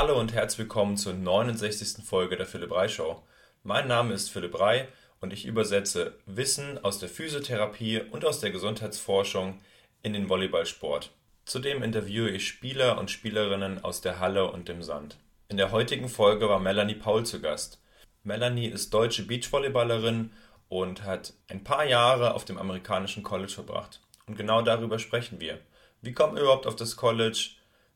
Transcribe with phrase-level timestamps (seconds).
[0.00, 2.02] Hallo und herzlich willkommen zur 69.
[2.06, 3.22] Folge der Philipp Rei Show.
[3.64, 4.88] Mein Name ist Philipp Rei
[5.20, 9.60] und ich übersetze Wissen aus der Physiotherapie und aus der Gesundheitsforschung
[10.02, 11.10] in den Volleyballsport.
[11.44, 15.18] Zudem interviewe ich Spieler und Spielerinnen aus der Halle und dem Sand.
[15.50, 17.78] In der heutigen Folge war Melanie Paul zu Gast.
[18.24, 20.32] Melanie ist deutsche Beachvolleyballerin
[20.70, 24.00] und hat ein paar Jahre auf dem amerikanischen College verbracht.
[24.26, 25.58] Und genau darüber sprechen wir.
[26.00, 27.50] Wie kommt man überhaupt auf das College?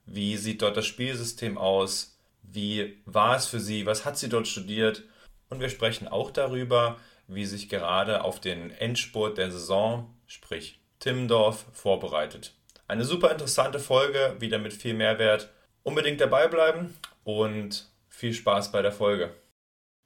[0.07, 2.19] Wie sieht dort das Spielsystem aus?
[2.43, 3.87] Wie war es für sie?
[3.87, 5.03] Was hat sie dort studiert?
[5.49, 11.65] Und wir sprechen auch darüber, wie sich gerade auf den Endspurt der Saison, sprich Timmendorf,
[11.73, 12.55] vorbereitet.
[12.87, 15.51] Eine super interessante Folge, wieder mit viel Mehrwert.
[15.83, 16.95] Unbedingt dabei bleiben
[17.25, 19.35] und viel Spaß bei der Folge.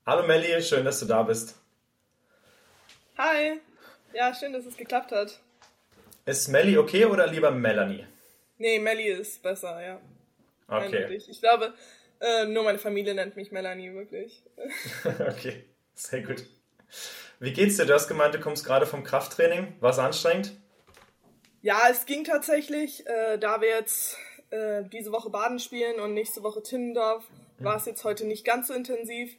[0.07, 1.57] Hallo Melli, schön, dass du da bist.
[3.16, 3.60] Hi.
[4.15, 5.38] Ja, schön, dass es geklappt hat.
[6.24, 8.07] Ist Melli okay oder lieber Melanie?
[8.59, 10.01] Nee, Melli ist besser, ja.
[10.66, 10.84] Okay.
[10.84, 11.28] Eindeutig.
[11.30, 11.73] Ich glaube,
[12.20, 14.42] äh, nur meine Familie nennt mich Melanie, wirklich.
[15.04, 15.64] okay,
[15.95, 16.45] sehr gut.
[17.40, 17.86] Wie geht's dir?
[17.86, 19.76] Du hast gemeint, du kommst gerade vom Krafttraining.
[19.80, 20.56] War es anstrengend?
[21.62, 23.06] Ja, es ging tatsächlich.
[23.06, 24.16] Äh, da wir jetzt
[24.51, 27.24] äh, diese Woche Baden spielen und nächste Woche Timmendorf,
[27.59, 29.36] war es jetzt heute nicht ganz so intensiv.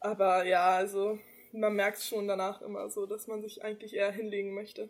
[0.00, 1.18] Aber ja, also
[1.52, 4.88] man merkt schon danach immer so, dass man sich eigentlich eher hinlegen möchte.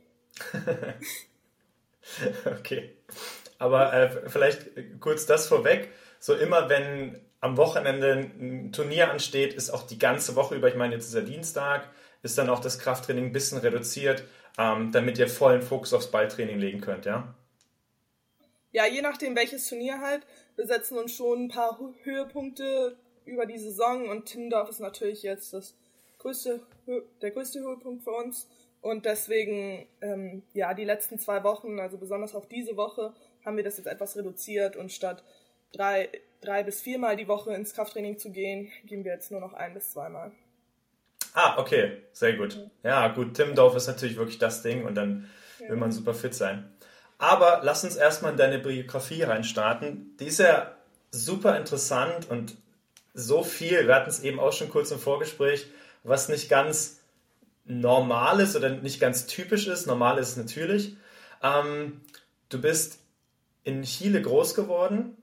[2.46, 2.96] okay.
[3.60, 4.66] Aber äh, vielleicht
[5.00, 5.90] kurz das vorweg.
[6.18, 10.76] So immer, wenn am Wochenende ein Turnier ansteht, ist auch die ganze Woche über, ich
[10.76, 11.88] meine, jetzt ist ja Dienstag,
[12.22, 14.24] ist dann auch das Krafttraining ein bisschen reduziert,
[14.58, 17.34] ähm, damit ihr vollen Fokus aufs Balltraining legen könnt, ja?
[18.72, 20.22] Ja, je nachdem welches Turnier halt.
[20.56, 25.52] Wir setzen uns schon ein paar Höhepunkte über die Saison und Timmendorf ist natürlich jetzt
[25.52, 25.74] das
[26.18, 26.60] größte,
[27.20, 28.48] der größte Höhepunkt für uns.
[28.80, 33.12] Und deswegen, ähm, ja, die letzten zwei Wochen, also besonders auch diese Woche,
[33.44, 35.22] haben wir das jetzt etwas reduziert und statt
[35.72, 36.08] drei,
[36.40, 39.74] drei bis viermal die Woche ins Krafttraining zu gehen, gehen wir jetzt nur noch ein
[39.74, 40.32] bis zweimal.
[41.34, 42.58] Ah, okay, sehr gut.
[42.82, 45.30] Ja, gut, Timmendorf ist natürlich wirklich das Ding und dann
[45.60, 45.68] ja.
[45.68, 46.70] will man super fit sein.
[47.18, 50.16] Aber lass uns erstmal in deine Biografie reinstarten.
[50.18, 50.74] Die ist ja
[51.10, 52.56] super interessant und
[53.14, 55.66] so viel, wir hatten es eben auch schon kurz im Vorgespräch,
[56.02, 57.00] was nicht ganz
[57.64, 59.86] normal ist oder nicht ganz typisch ist.
[59.86, 60.96] Normal ist es natürlich.
[61.42, 62.00] Ähm,
[62.48, 62.99] du bist
[63.64, 65.16] in Chile groß geworden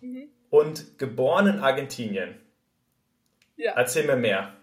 [0.00, 0.28] mhm.
[0.50, 2.40] und geboren in Argentinien.
[3.56, 3.72] Ja.
[3.72, 4.56] Erzähl mir mehr.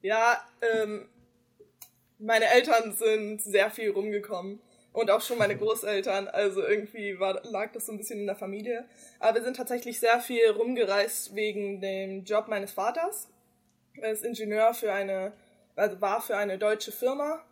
[0.00, 1.08] Ja, ähm,
[2.18, 4.60] meine Eltern sind sehr viel rumgekommen
[4.92, 6.28] und auch schon meine Großeltern.
[6.28, 8.84] Also irgendwie war, lag das so ein bisschen in der Familie.
[9.18, 13.28] Aber wir sind tatsächlich sehr viel rumgereist wegen dem Job meines Vaters.
[14.00, 15.32] Er ist Ingenieur für eine,
[15.76, 17.44] also war für eine deutsche Firma.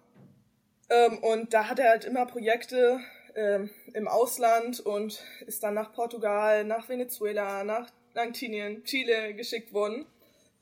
[0.88, 3.00] Ähm, und da hat er halt immer Projekte
[3.34, 10.06] ähm, im Ausland und ist dann nach Portugal, nach Venezuela, nach Argentinien, Chile geschickt worden.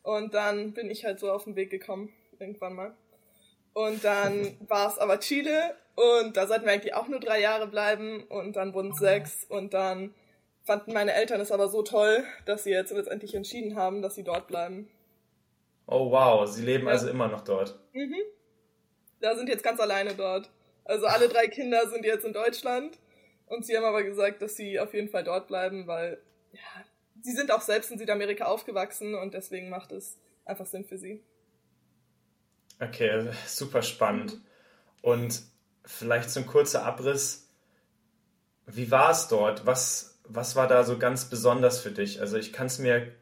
[0.03, 2.95] Und dann bin ich halt so auf den Weg gekommen, irgendwann mal.
[3.73, 7.67] Und dann war es aber Chile und da sollten wir eigentlich auch nur drei Jahre
[7.67, 10.15] bleiben und dann wurden es sechs und dann
[10.63, 14.23] fanden meine Eltern es aber so toll, dass sie jetzt letztendlich entschieden haben, dass sie
[14.23, 14.89] dort bleiben.
[15.87, 16.93] Oh wow, sie leben ja.
[16.93, 17.79] also immer noch dort.
[17.93, 18.15] Mhm.
[19.21, 20.51] Da sind jetzt ganz alleine dort.
[20.89, 22.99] Also alle drei Kinder sind jetzt in Deutschland
[23.47, 26.19] und sie haben aber gesagt, dass sie auf jeden Fall dort bleiben, weil
[26.53, 26.61] ja,
[27.23, 30.17] sie sind auch selbst in Südamerika aufgewachsen und deswegen macht es
[30.47, 31.23] einfach Sinn für sie.
[32.81, 34.41] Okay, super spannend.
[35.03, 35.43] Und
[35.85, 37.51] vielleicht so ein kurzer Abriss.
[38.67, 39.67] Wie war es dort?
[39.67, 42.21] Was, was war da so ganz besonders für dich?
[42.21, 43.13] Also ich kann es mir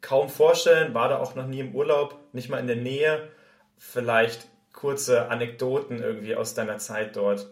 [0.00, 3.30] kaum vorstellen, war da auch noch nie im Urlaub, nicht mal in der Nähe.
[3.76, 7.48] Vielleicht kurze Anekdoten irgendwie aus deiner Zeit dort.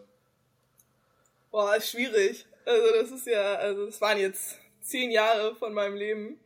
[1.50, 2.46] Boah, schwierig.
[2.64, 6.40] Also das ist ja, also das waren jetzt zehn Jahre von meinem Leben.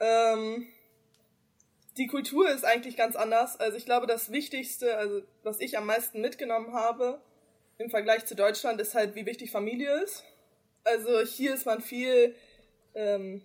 [0.00, 0.66] Ähm,
[1.96, 3.58] die Kultur ist eigentlich ganz anders.
[3.58, 7.20] Also ich glaube, das Wichtigste, also was ich am meisten mitgenommen habe
[7.78, 10.24] im Vergleich zu Deutschland, ist halt, wie wichtig Familie ist.
[10.84, 12.34] Also hier ist man viel
[12.94, 13.42] ähm,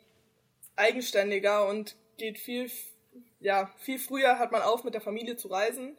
[0.75, 2.69] eigenständiger und geht viel,
[3.39, 5.95] ja, viel früher hat man auf, mit der Familie zu reisen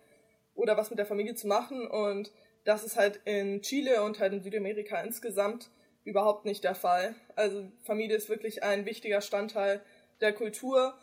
[0.61, 1.87] oder was mit der Familie zu machen.
[1.87, 2.33] Und
[2.65, 5.71] das ist halt in Chile und halt in Südamerika insgesamt
[6.05, 7.15] überhaupt nicht der Fall.
[7.37, 9.81] Also Familie ist wirklich ein wichtiger Standteil
[10.21, 10.95] der Kultur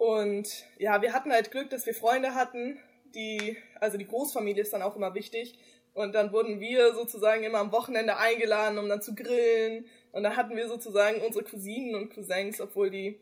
[0.00, 2.78] und ja, wir hatten halt Glück, dass wir Freunde hatten,
[3.14, 5.58] die, also die Großfamilie ist dann auch immer wichtig.
[5.92, 9.84] Und dann wurden wir sozusagen immer am Wochenende eingeladen, um dann zu grillen.
[10.12, 13.20] Und dann hatten wir sozusagen unsere Cousinen und Cousins, obwohl die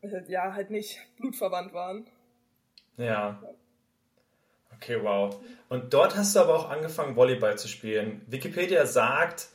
[0.00, 2.08] äh, ja halt nicht blutverwandt waren.
[2.96, 3.40] Ja.
[4.76, 5.34] Okay, wow.
[5.68, 8.22] Und dort hast du aber auch angefangen, Volleyball zu spielen.
[8.26, 9.48] Wikipedia sagt,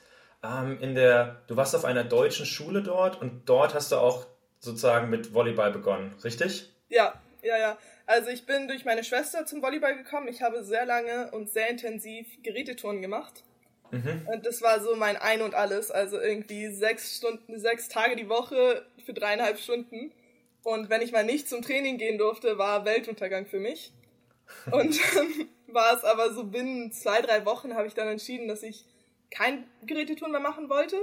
[0.44, 4.25] ähm, in der, du warst auf einer deutschen Schule dort und dort hast du auch
[4.59, 6.69] sozusagen mit Volleyball begonnen, richtig?
[6.89, 7.77] Ja, ja, ja.
[8.06, 10.27] Also ich bin durch meine Schwester zum Volleyball gekommen.
[10.27, 13.44] Ich habe sehr lange und sehr intensiv Gerätetouren gemacht.
[13.91, 14.27] Mhm.
[14.31, 15.91] Und das war so mein Ein und Alles.
[15.91, 20.12] Also irgendwie sechs Stunden, sechs Tage die Woche für dreieinhalb Stunden.
[20.63, 23.91] Und wenn ich mal nicht zum Training gehen durfte, war Weltuntergang für mich.
[24.71, 28.63] Und dann war es aber so binnen zwei, drei Wochen habe ich dann entschieden, dass
[28.63, 28.86] ich
[29.30, 30.98] kein Gerätetouren mehr machen wollte.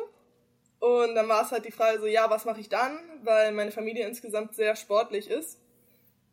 [0.81, 2.99] Und dann war es halt die Frage so, ja, was mache ich dann?
[3.25, 5.59] Weil meine Familie insgesamt sehr sportlich ist.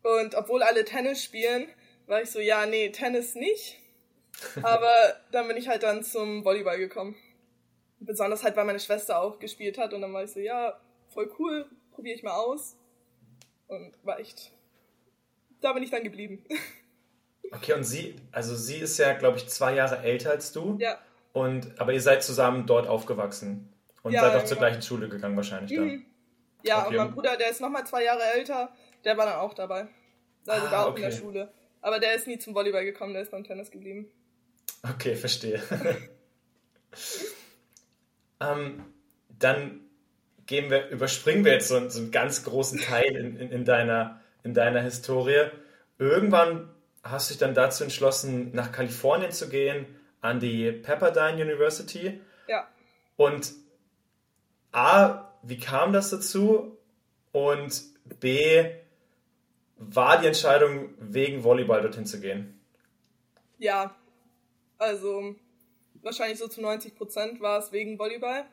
[0.04, 1.68] Und obwohl alle Tennis spielen,
[2.06, 3.80] war ich so, ja, nee, Tennis nicht.
[4.62, 4.94] Aber
[5.32, 7.16] dann bin ich halt dann zum Volleyball gekommen.
[8.00, 9.94] Besonders halt, weil meine Schwester auch gespielt hat.
[9.94, 12.76] Und dann war ich so, ja, voll cool, probiere ich mal aus.
[13.68, 14.52] Und war echt,
[15.62, 16.46] da bin ich dann geblieben.
[17.52, 20.78] Okay, und sie, also sie ist ja, glaube ich, zwei Jahre älter als du.
[20.80, 21.00] Ja.
[21.34, 23.70] Und, aber ihr seid zusammen dort aufgewachsen.
[24.04, 24.46] Und ja, seid auch ja.
[24.46, 25.88] zur gleichen Schule gegangen wahrscheinlich dann.
[25.88, 26.06] Mhm.
[26.64, 26.90] Ja, okay.
[26.90, 28.70] und mein Bruder, der ist nochmal zwei Jahre älter,
[29.04, 29.88] der war dann auch dabei.
[30.48, 31.04] Also ah, da auch okay.
[31.04, 31.54] in der Schule.
[31.82, 34.10] Aber der ist nie zum Volleyball gekommen, der ist beim Tennis geblieben.
[34.84, 35.62] Okay, verstehe.
[38.40, 38.84] ähm,
[39.38, 39.82] dann
[40.46, 44.22] gehen wir, überspringen wir jetzt so, so einen ganz großen Teil in, in, in, deiner,
[44.44, 45.50] in deiner Historie.
[45.98, 46.70] Irgendwann
[47.06, 49.86] hast du dich dann dazu entschlossen, nach Kalifornien zu gehen,
[50.22, 52.20] an die Pepperdine University.
[52.48, 52.68] Ja.
[53.16, 53.54] Und
[54.72, 56.78] A, wie kam das dazu?
[57.32, 57.84] Und
[58.20, 58.72] B,
[59.78, 62.60] war die Entscheidung, wegen Volleyball dorthin zu gehen?
[63.60, 63.96] Ja,
[64.78, 65.36] also
[66.02, 68.46] wahrscheinlich so zu 90 Prozent war es wegen Volleyball.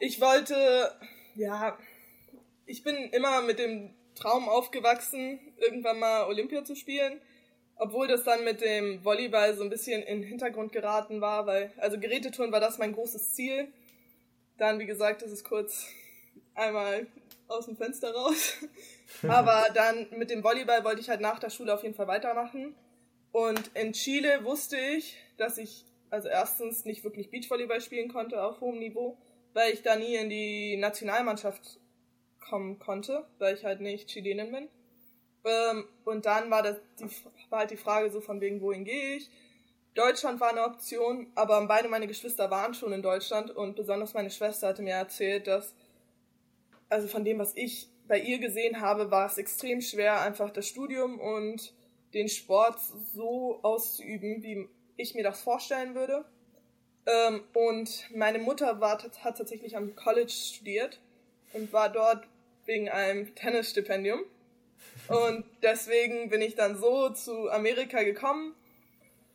[0.00, 0.92] Ich wollte,
[1.36, 1.78] ja,
[2.66, 7.20] ich bin immer mit dem Traum aufgewachsen, irgendwann mal Olympia zu spielen.
[7.76, 11.72] Obwohl das dann mit dem Volleyball so ein bisschen in den Hintergrund geraten war, weil,
[11.76, 13.68] also Gerätetouren war das mein großes Ziel.
[14.56, 15.86] Dann, wie gesagt, ist es kurz
[16.54, 17.06] einmal
[17.48, 18.58] aus dem Fenster raus.
[19.28, 22.74] Aber dann mit dem Volleyball wollte ich halt nach der Schule auf jeden Fall weitermachen.
[23.32, 28.60] Und in Chile wusste ich, dass ich also erstens nicht wirklich Beachvolleyball spielen konnte auf
[28.60, 29.18] hohem Niveau,
[29.52, 31.78] weil ich da nie in die Nationalmannschaft
[32.40, 34.68] kommen konnte, weil ich halt nicht Chilenin bin.
[35.46, 37.06] Ähm, und dann war, das die,
[37.50, 39.30] war halt die Frage so von wegen, wohin gehe ich?
[39.94, 44.30] Deutschland war eine Option, aber beide meine Geschwister waren schon in Deutschland und besonders meine
[44.30, 45.72] Schwester hatte mir erzählt, dass,
[46.88, 50.66] also von dem, was ich bei ihr gesehen habe, war es extrem schwer, einfach das
[50.66, 51.72] Studium und
[52.12, 52.78] den Sport
[53.14, 56.24] so auszuüben, wie ich mir das vorstellen würde.
[57.06, 61.00] Ähm, und meine Mutter war, hat tatsächlich am College studiert
[61.52, 62.26] und war dort
[62.64, 64.20] wegen einem Tennisstipendium.
[65.08, 68.54] Und deswegen bin ich dann so zu Amerika gekommen.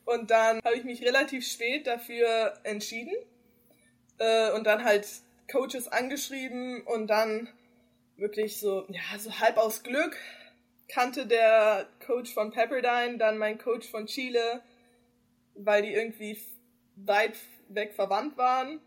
[0.06, 3.14] Und dann habe ich mich relativ spät dafür entschieden.
[4.18, 5.08] Äh, und dann halt
[5.52, 7.50] Coaches angeschrieben und dann
[8.18, 10.18] wirklich so, ja, so halb aus Glück
[10.88, 14.62] kannte der Coach von Pepperdine dann mein Coach von Chile,
[15.56, 16.38] weil die irgendwie
[16.98, 17.36] weit
[17.70, 18.80] weg verwandt waren.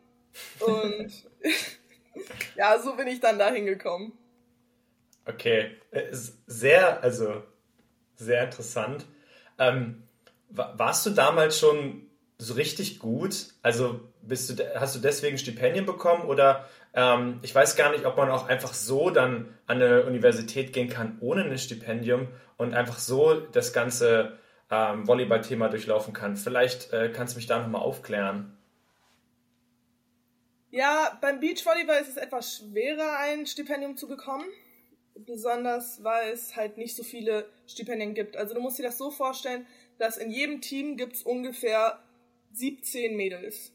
[0.60, 1.12] Und
[2.56, 4.12] ja, so bin ich dann da hingekommen.
[5.26, 7.42] Okay, äh, sehr, also
[8.16, 9.06] sehr interessant.
[9.58, 10.02] Ähm,
[10.50, 12.06] warst du damals schon
[12.38, 13.48] so richtig gut?
[13.62, 18.16] Also bist du, hast du deswegen Stipendien bekommen oder ähm, ich weiß gar nicht, ob
[18.16, 22.98] man auch einfach so dann an eine Universität gehen kann ohne ein Stipendium und einfach
[22.98, 24.38] so das ganze
[24.70, 26.36] ähm, Volleyball-Thema durchlaufen kann.
[26.36, 28.56] Vielleicht äh, kannst du mich da nochmal aufklären.
[30.70, 34.44] Ja, beim Beachvolleyball ist es etwas schwerer, ein Stipendium zu bekommen
[35.14, 38.36] besonders weil es halt nicht so viele Stipendien gibt.
[38.36, 39.66] Also du musst dir das so vorstellen,
[39.98, 42.02] dass in jedem Team gibt es ungefähr
[42.52, 43.72] 17 Mädels.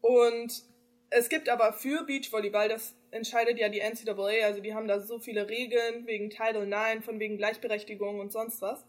[0.00, 0.62] Und
[1.10, 5.18] es gibt aber für Beachvolleyball, das entscheidet ja die NCAA, also die haben da so
[5.18, 8.84] viele Regeln wegen Title IX, von wegen Gleichberechtigung und sonst was,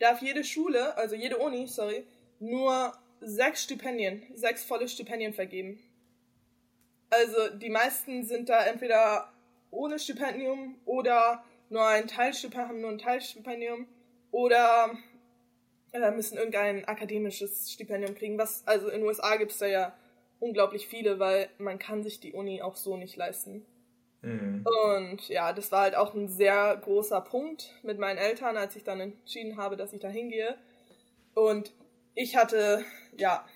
[0.00, 2.04] darf jede Schule, also jede Uni, sorry,
[2.40, 5.78] nur sechs Stipendien, sechs volle Stipendien vergeben.
[7.10, 9.32] Also die meisten sind da entweder
[9.70, 13.86] ohne Stipendium oder nur ein Teilstipendium, haben nur ein Teilstipendium
[14.30, 14.90] oder
[15.92, 18.38] äh, müssen irgendein akademisches Stipendium kriegen.
[18.38, 19.94] Was, also in den USA gibt es da ja
[20.40, 23.66] unglaublich viele, weil man kann sich die Uni auch so nicht leisten.
[24.22, 24.64] Mhm.
[24.66, 28.84] Und ja, das war halt auch ein sehr großer Punkt mit meinen Eltern, als ich
[28.84, 30.56] dann entschieden habe, dass ich da hingehe.
[31.34, 31.72] Und
[32.14, 32.84] ich hatte,
[33.16, 33.46] ja,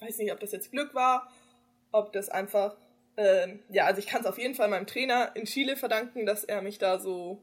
[0.00, 1.30] weiß nicht, ob das jetzt Glück war,
[1.92, 2.76] ob das einfach
[3.16, 6.44] ähm, ja, also ich kann es auf jeden Fall meinem Trainer in Chile verdanken, dass
[6.44, 7.42] er mich da so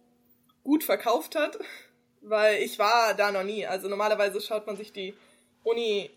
[0.64, 1.58] gut verkauft hat,
[2.22, 3.66] weil ich war da noch nie.
[3.66, 5.16] Also normalerweise schaut man sich die
[5.64, 6.12] Uni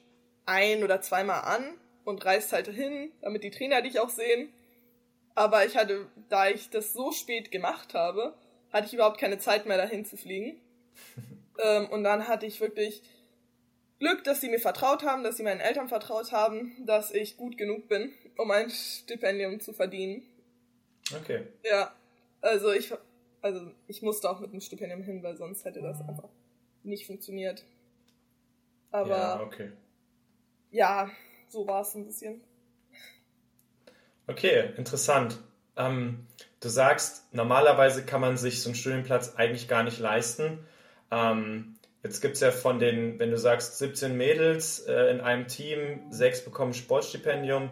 [0.44, 4.52] ein oder zweimal an und reist halt hin, damit die Trainer dich auch sehen.
[5.34, 8.34] Aber ich hatte, da ich das so spät gemacht habe,
[8.72, 10.60] hatte ich überhaupt keine Zeit mehr dahin zu fliegen.
[11.62, 13.02] ähm, und dann hatte ich wirklich
[13.98, 17.56] Glück, dass sie mir vertraut haben, dass sie meinen Eltern vertraut haben, dass ich gut
[17.56, 20.22] genug bin, um ein Stipendium zu verdienen.
[21.14, 21.46] Okay.
[21.62, 21.94] Ja,
[22.40, 22.92] also ich,
[23.42, 26.28] also ich musste auch mit einem Stipendium hin, weil sonst hätte das einfach
[26.82, 27.64] nicht funktioniert.
[28.90, 29.72] Aber ja, okay.
[30.70, 31.10] Ja,
[31.48, 32.40] so war es ein bisschen.
[34.26, 35.38] Okay, interessant.
[35.76, 36.26] Ähm,
[36.60, 40.58] du sagst, normalerweise kann man sich so einen Studienplatz eigentlich gar nicht leisten.
[41.10, 45.46] Ähm, jetzt gibt es ja von den, wenn du sagst, 17 Mädels äh, in einem
[45.46, 47.70] Team, sechs bekommen Sportstipendium,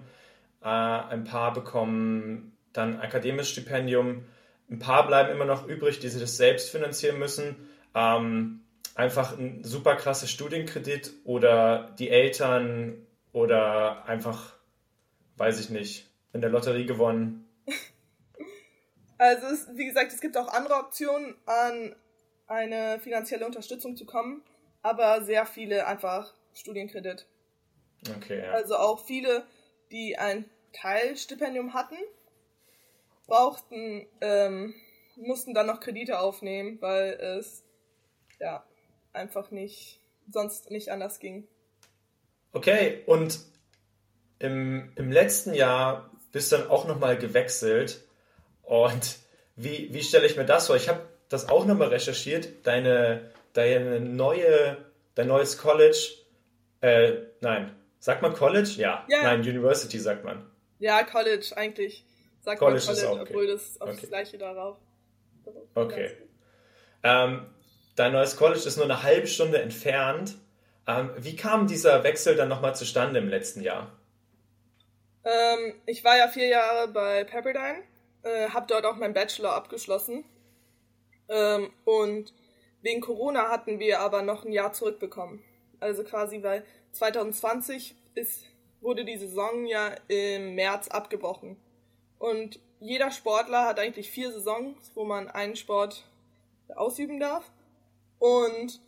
[0.64, 4.24] äh, ein paar bekommen dann akademisches Stipendium,
[4.70, 7.68] ein paar bleiben immer noch übrig, die sich das selbst finanzieren müssen.
[7.94, 14.54] Ähm, einfach ein super krasser Studienkredit oder die Eltern oder einfach,
[15.36, 17.48] weiß ich nicht, in der Lotterie gewonnen.
[19.16, 21.94] Also es, wie gesagt, es gibt auch andere Optionen, an
[22.48, 24.42] eine finanzielle Unterstützung zu kommen,
[24.82, 27.24] aber sehr viele einfach Studienkredit.
[28.16, 28.50] Okay, ja.
[28.50, 29.46] Also auch viele,
[29.92, 31.96] die ein Teilstipendium hatten,
[33.26, 34.74] brauchten, ähm,
[35.16, 37.64] mussten dann noch Kredite aufnehmen, weil es
[38.40, 38.64] ja
[39.12, 40.00] einfach nicht,
[40.30, 41.46] sonst nicht anders ging.
[42.52, 43.40] Okay, und
[44.38, 48.04] im, im letzten Jahr bist du dann auch nochmal gewechselt.
[48.62, 49.18] Und
[49.56, 50.76] wie, wie stelle ich mir das vor?
[50.76, 52.66] Ich habe das auch nochmal recherchiert.
[52.66, 56.14] Deine, deine neue, dein neues College,
[56.80, 58.74] äh, nein, sagt man College?
[58.76, 59.06] Ja.
[59.08, 59.22] ja.
[59.22, 60.44] Nein, University sagt man.
[60.84, 62.04] Ja, College eigentlich.
[62.42, 63.22] Sagt College, College, okay.
[63.22, 63.98] obwohl das auf okay.
[64.02, 64.76] das gleiche darauf.
[65.74, 66.10] Okay.
[67.02, 67.46] Ähm,
[67.96, 70.36] dein neues College ist nur eine halbe Stunde entfernt.
[70.86, 73.98] Ähm, wie kam dieser Wechsel dann nochmal zustande im letzten Jahr?
[75.24, 77.82] Ähm, ich war ja vier Jahre bei Pepperdine,
[78.22, 80.26] äh, habe dort auch meinen Bachelor abgeschlossen.
[81.30, 82.34] Ähm, und
[82.82, 85.42] wegen Corona hatten wir aber noch ein Jahr zurückbekommen.
[85.80, 86.62] Also quasi, weil
[86.92, 88.44] 2020 ist,
[88.84, 91.56] wurde die Saison ja im März abgebrochen.
[92.18, 96.04] Und jeder Sportler hat eigentlich vier Saisons, wo man einen Sport
[96.76, 97.50] ausüben darf.
[98.18, 98.80] Und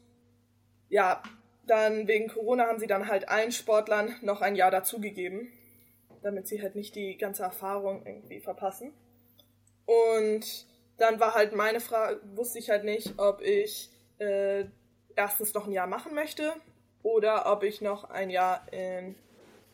[0.88, 1.22] ja,
[1.66, 5.50] dann wegen Corona haben sie dann halt allen Sportlern noch ein Jahr dazugegeben,
[6.22, 8.92] damit sie halt nicht die ganze Erfahrung irgendwie verpassen.
[9.86, 10.66] Und
[10.98, 14.64] dann war halt meine Frage, wusste ich halt nicht, ob ich äh,
[15.14, 16.52] erstens noch ein Jahr machen möchte
[17.02, 19.14] oder ob ich noch ein Jahr in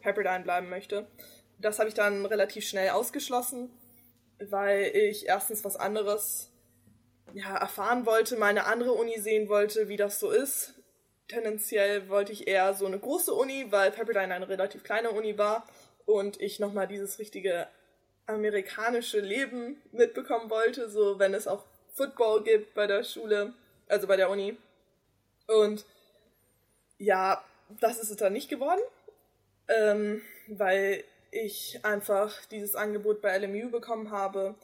[0.02, 1.06] Pepperdine bleiben möchte.
[1.58, 3.70] Das habe ich dann relativ schnell ausgeschlossen,
[4.38, 6.50] weil ich erstens was anderes
[7.32, 10.74] ja, erfahren wollte, meine andere Uni sehen wollte, wie das so ist
[11.32, 15.66] tendenziell wollte ich eher so eine große Uni, weil Pepperdine eine relativ kleine Uni war
[16.04, 17.68] und ich nochmal dieses richtige
[18.26, 23.54] amerikanische Leben mitbekommen wollte, so wenn es auch Football gibt bei der Schule,
[23.88, 24.56] also bei der Uni.
[25.46, 25.84] Und
[26.98, 27.42] ja,
[27.80, 28.80] das ist es dann nicht geworden,
[29.68, 34.54] ähm, weil ich einfach dieses Angebot bei LMU bekommen habe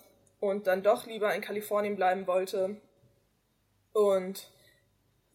[0.40, 2.76] und dann doch lieber in Kalifornien bleiben wollte.
[3.92, 4.50] Und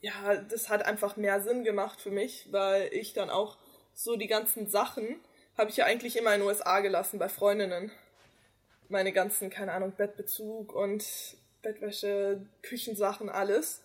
[0.01, 3.57] ja, das hat einfach mehr Sinn gemacht für mich, weil ich dann auch
[3.93, 5.19] so die ganzen Sachen
[5.57, 7.91] habe ich ja eigentlich immer in den USA gelassen bei Freundinnen.
[8.89, 11.05] Meine ganzen, keine Ahnung, Bettbezug und
[11.61, 13.81] Bettwäsche, Küchensachen, alles.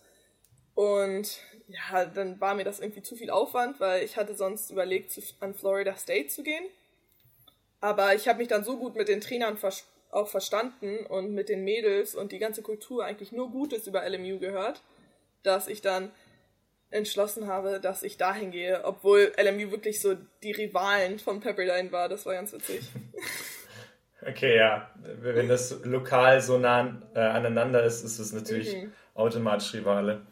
[0.79, 5.11] Und ja, dann war mir das irgendwie zu viel Aufwand, weil ich hatte sonst überlegt,
[5.41, 6.63] an Florida State zu gehen.
[7.81, 9.57] Aber ich habe mich dann so gut mit den Trainern
[10.09, 14.39] auch verstanden und mit den Mädels und die ganze Kultur eigentlich nur Gutes über LMU
[14.39, 14.81] gehört,
[15.43, 16.11] dass ich dann
[16.91, 22.07] entschlossen habe, dass ich dahin gehe, obwohl LMU wirklich so die Rivalen von Pepperdine war.
[22.07, 22.85] Das war ganz witzig.
[24.21, 24.91] Okay, ja.
[25.21, 28.91] Wenn das lokal so nah äh, aneinander ist, ist es natürlich mhm.
[29.13, 30.23] automatisch Rivale.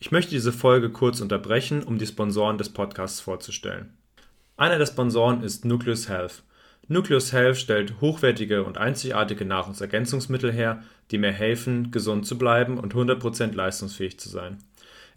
[0.00, 3.96] Ich möchte diese Folge kurz unterbrechen, um die Sponsoren des Podcasts vorzustellen.
[4.56, 6.42] Einer der Sponsoren ist Nucleus Health.
[6.86, 12.94] Nucleus Health stellt hochwertige und einzigartige Nahrungsergänzungsmittel her, die mir helfen, gesund zu bleiben und
[12.94, 14.58] 100% leistungsfähig zu sein.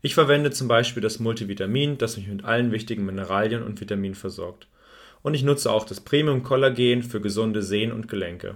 [0.02, 4.68] Ich verwende zum Beispiel das Multivitamin, das mich mit allen wichtigen Mineralien und Vitaminen versorgt.
[5.22, 8.56] Und ich nutze auch das Premium Kollagen für gesunde Sehnen und Gelenke.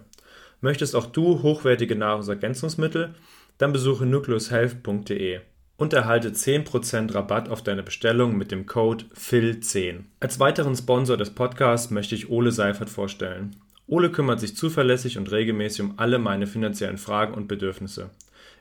[0.59, 3.13] Möchtest auch du hochwertige Nahrungsergänzungsmittel?
[3.59, 5.41] Dann besuche nucleushealth.de
[5.77, 10.05] und erhalte 10% Rabatt auf deine Bestellung mit dem Code FIL10.
[10.19, 13.55] Als weiteren Sponsor des Podcasts möchte ich Ole Seifert vorstellen.
[13.87, 18.09] Ole kümmert sich zuverlässig und regelmäßig um alle meine finanziellen Fragen und Bedürfnisse.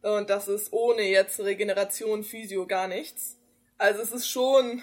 [0.00, 3.36] Und das ist ohne jetzt Regeneration, Physio gar nichts.
[3.76, 4.82] Also es ist schon,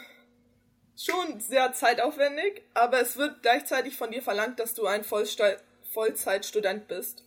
[0.96, 7.24] schon sehr zeitaufwendig, aber es wird gleichzeitig von dir verlangt, dass du ein Vollzeitstudent bist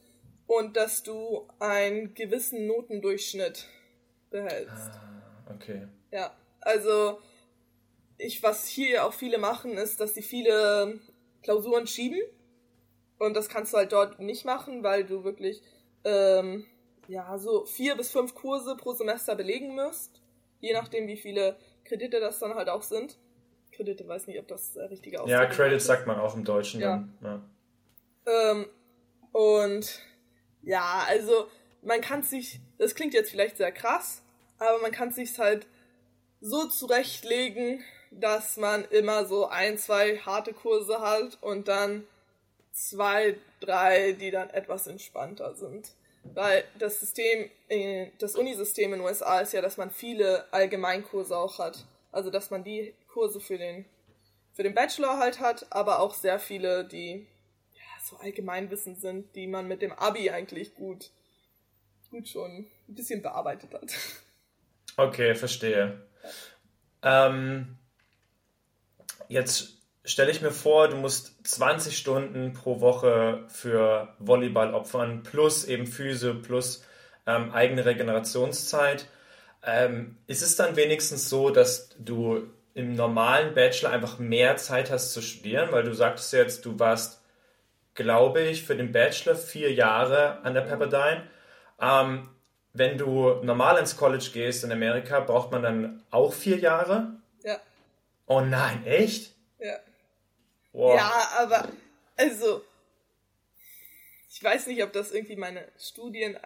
[0.47, 3.67] und dass du einen gewissen Notendurchschnitt
[4.31, 4.93] behältst.
[4.93, 5.89] Ah, okay.
[6.13, 6.37] Ja.
[6.61, 7.19] Also,
[8.18, 11.00] ich, was hier auch viele machen, ist, dass sie viele
[11.42, 12.21] Klausuren schieben.
[13.18, 15.62] Und das kannst du halt dort nicht machen, weil du wirklich,
[16.04, 16.66] ähm,
[17.09, 20.21] ja, so vier bis fünf Kurse pro Semester belegen musst.
[20.61, 23.18] Je nachdem, wie viele Kredite das dann halt auch sind.
[23.73, 26.80] Kredite, weiß nicht, ob das der richtige Ausdruck Ja, Credits sagt man auch im Deutschen
[26.80, 27.04] ja.
[27.21, 27.42] dann.
[28.26, 28.52] Ja.
[28.52, 28.66] Ähm,
[29.33, 30.00] und
[30.62, 31.49] ja, also
[31.83, 34.22] man kann sich, das klingt jetzt vielleicht sehr krass,
[34.59, 35.66] aber man kann sich halt
[36.40, 37.83] so zurechtlegen,
[38.20, 42.07] dass man immer so ein, zwei harte Kurse hat und dann
[42.72, 45.92] zwei, drei, die dann etwas entspannter sind.
[46.33, 47.50] Weil das System,
[48.18, 51.85] das Unisystem in den USA ist ja, dass man viele Allgemeinkurse auch hat.
[52.12, 53.85] Also dass man die Kurse für den,
[54.53, 57.27] für den Bachelor halt hat, aber auch sehr viele, die
[57.74, 61.11] ja, so Allgemeinwissen sind, die man mit dem Abi eigentlich gut,
[62.11, 63.92] gut schon ein bisschen bearbeitet hat.
[64.96, 66.07] Okay, verstehe.
[67.03, 67.77] Ähm,
[69.35, 75.64] jetzt stelle ich mir vor, du musst 20 Stunden pro Woche für Volleyball opfern, plus
[75.64, 76.85] eben Füße, plus
[77.27, 79.07] ähm, eigene Regenerationszeit.
[79.66, 85.12] Ähm, ist es dann wenigstens so, dass du im normalen Bachelor einfach mehr Zeit hast
[85.12, 85.68] zu studieren?
[85.73, 87.20] Weil du sagtest jetzt, du warst,
[87.94, 91.23] glaube ich, für den Bachelor vier Jahre an der Pepperdine.
[91.81, 92.29] Ähm,
[92.73, 97.14] wenn du normal ins College gehst in Amerika, braucht man dann auch vier Jahre?
[97.42, 97.59] Ja.
[98.27, 99.35] Oh nein, echt?
[99.59, 99.79] Ja.
[100.73, 100.97] Wow.
[100.97, 101.69] Ja, aber
[102.17, 102.65] also
[104.31, 106.37] ich weiß nicht, ob das irgendwie meine Studien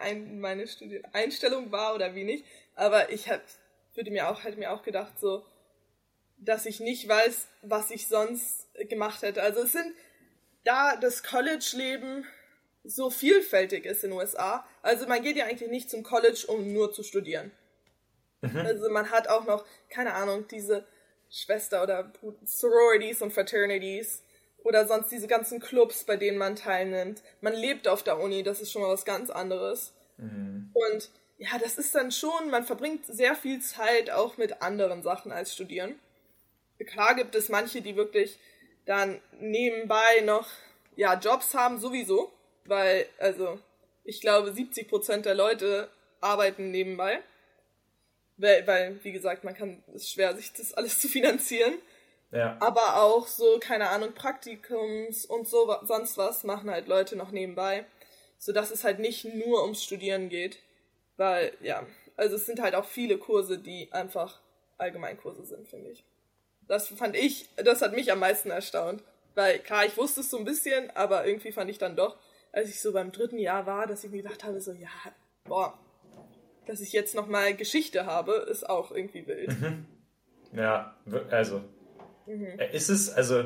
[0.41, 3.41] meine Studieneinstellung war oder wie nicht, aber ich hab,
[3.95, 5.45] würde mir auch hätte mir auch gedacht so,
[6.37, 9.43] dass ich nicht weiß, was ich sonst gemacht hätte.
[9.43, 9.95] Also es sind
[10.65, 12.27] da das College-Leben
[12.85, 14.67] so vielfältig ist in den USA.
[14.83, 17.51] Also man geht ja eigentlich nicht zum College, um nur zu studieren.
[18.41, 18.59] Mhm.
[18.59, 20.87] Also man hat auch noch, keine Ahnung, diese
[21.31, 22.13] Schwester- oder
[22.45, 24.23] Sororities und Fraternities
[24.65, 27.23] oder sonst diese ganzen Clubs, bei denen man teilnimmt.
[27.41, 29.93] Man lebt auf der Uni, das ist schon mal was ganz anderes.
[30.17, 30.71] Mhm.
[30.75, 35.31] Und ja, das ist dann schon, man verbringt sehr viel Zeit auch mit anderen Sachen
[35.31, 35.99] als studieren.
[36.87, 38.39] Klar gibt es manche, die wirklich
[38.87, 40.49] dann nebenbei noch
[40.97, 42.33] ja, Jobs haben, sowieso.
[42.65, 43.59] Weil, also,
[44.05, 45.89] ich glaube, 70% der Leute
[46.21, 47.23] arbeiten nebenbei.
[48.39, 51.75] Weil, weil, wie gesagt, man kann, es ist schwer, sich das alles zu finanzieren.
[52.31, 52.57] Ja.
[52.61, 57.85] Aber auch so, keine Ahnung, Praktikums und so, sonst was machen halt Leute noch nebenbei.
[58.39, 60.59] Sodass es halt nicht nur ums Studieren geht.
[61.17, 61.85] Weil, ja,
[62.17, 64.41] also es sind halt auch viele Kurse, die einfach
[64.79, 66.05] Allgemeinkurse sind, finde ich.
[66.69, 69.03] Das fand ich, das hat mich am meisten erstaunt.
[69.35, 72.17] Weil, klar, ich wusste es so ein bisschen, aber irgendwie fand ich dann doch,
[72.53, 74.91] als ich so beim dritten Jahr war, dass ich mir gedacht habe, so, ja,
[75.45, 75.79] boah,
[76.69, 79.49] dass ich jetzt nochmal Geschichte habe, ist auch irgendwie wild.
[79.49, 79.87] Mhm.
[80.53, 80.95] Ja,
[81.31, 81.63] also,
[82.27, 82.59] mhm.
[82.59, 83.45] Äh, ist es, also,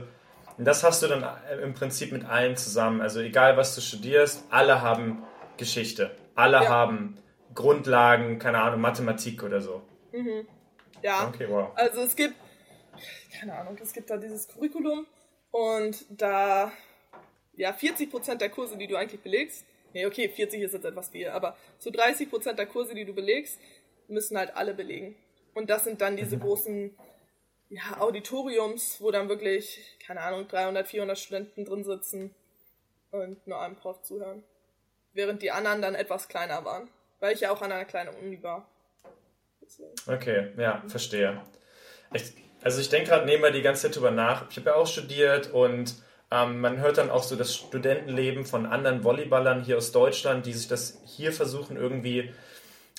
[0.58, 3.00] das hast du dann äh, im Prinzip mit allen zusammen.
[3.00, 5.22] Also, egal was du studierst, alle haben
[5.56, 6.11] Geschichte.
[6.35, 6.68] Alle ja.
[6.68, 7.18] haben
[7.54, 9.82] Grundlagen, keine Ahnung, Mathematik oder so.
[10.12, 10.46] Mhm.
[11.02, 11.28] Ja.
[11.28, 11.70] Okay, wow.
[11.74, 12.35] Also, es gibt,
[13.38, 15.06] keine Ahnung, es gibt da dieses Curriculum
[15.50, 16.72] und da
[17.54, 21.28] ja, 40% der Kurse, die du eigentlich belegst, nee, okay, 40 ist jetzt etwas viel,
[21.28, 23.59] aber so 30% der Kurse, die du belegst,
[24.09, 25.16] müssen halt alle belegen.
[25.55, 26.40] Und das sind dann diese mhm.
[26.40, 26.96] großen
[27.68, 32.35] ja, Auditoriums, wo dann wirklich, keine Ahnung, 300, 400 Studenten drin sitzen
[33.11, 34.42] und nur einem Prof zuhören.
[35.14, 36.88] Während die anderen dann etwas kleiner waren,
[37.20, 38.68] weil ich ja auch an einer kleinen Uni war.
[39.61, 39.92] Deswegen.
[40.07, 41.40] Okay, ja, verstehe.
[42.12, 44.50] Ich, also ich denke gerade nebenbei die ganze Zeit drüber nach.
[44.50, 45.94] Ich habe ja auch studiert und
[46.33, 50.55] ähm, man hört dann auch so das Studentenleben von anderen Volleyballern hier aus Deutschland, die
[50.55, 52.33] sich das hier versuchen irgendwie,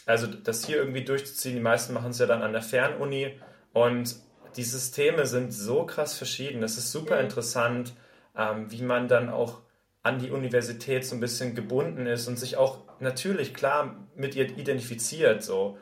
[0.06, 1.56] also das hier irgendwie durchzuziehen.
[1.56, 3.40] Die meisten machen es ja dann an der Fernuni
[3.74, 4.16] und
[4.56, 6.62] die Systeme sind so krass verschieden.
[6.62, 7.94] Es ist super interessant,
[8.38, 9.62] ähm, wie man dann auch
[10.04, 14.48] an die Universität so ein bisschen gebunden ist und sich auch natürlich klar mit ihr
[14.58, 15.42] identifiziert.
[15.42, 15.80] So.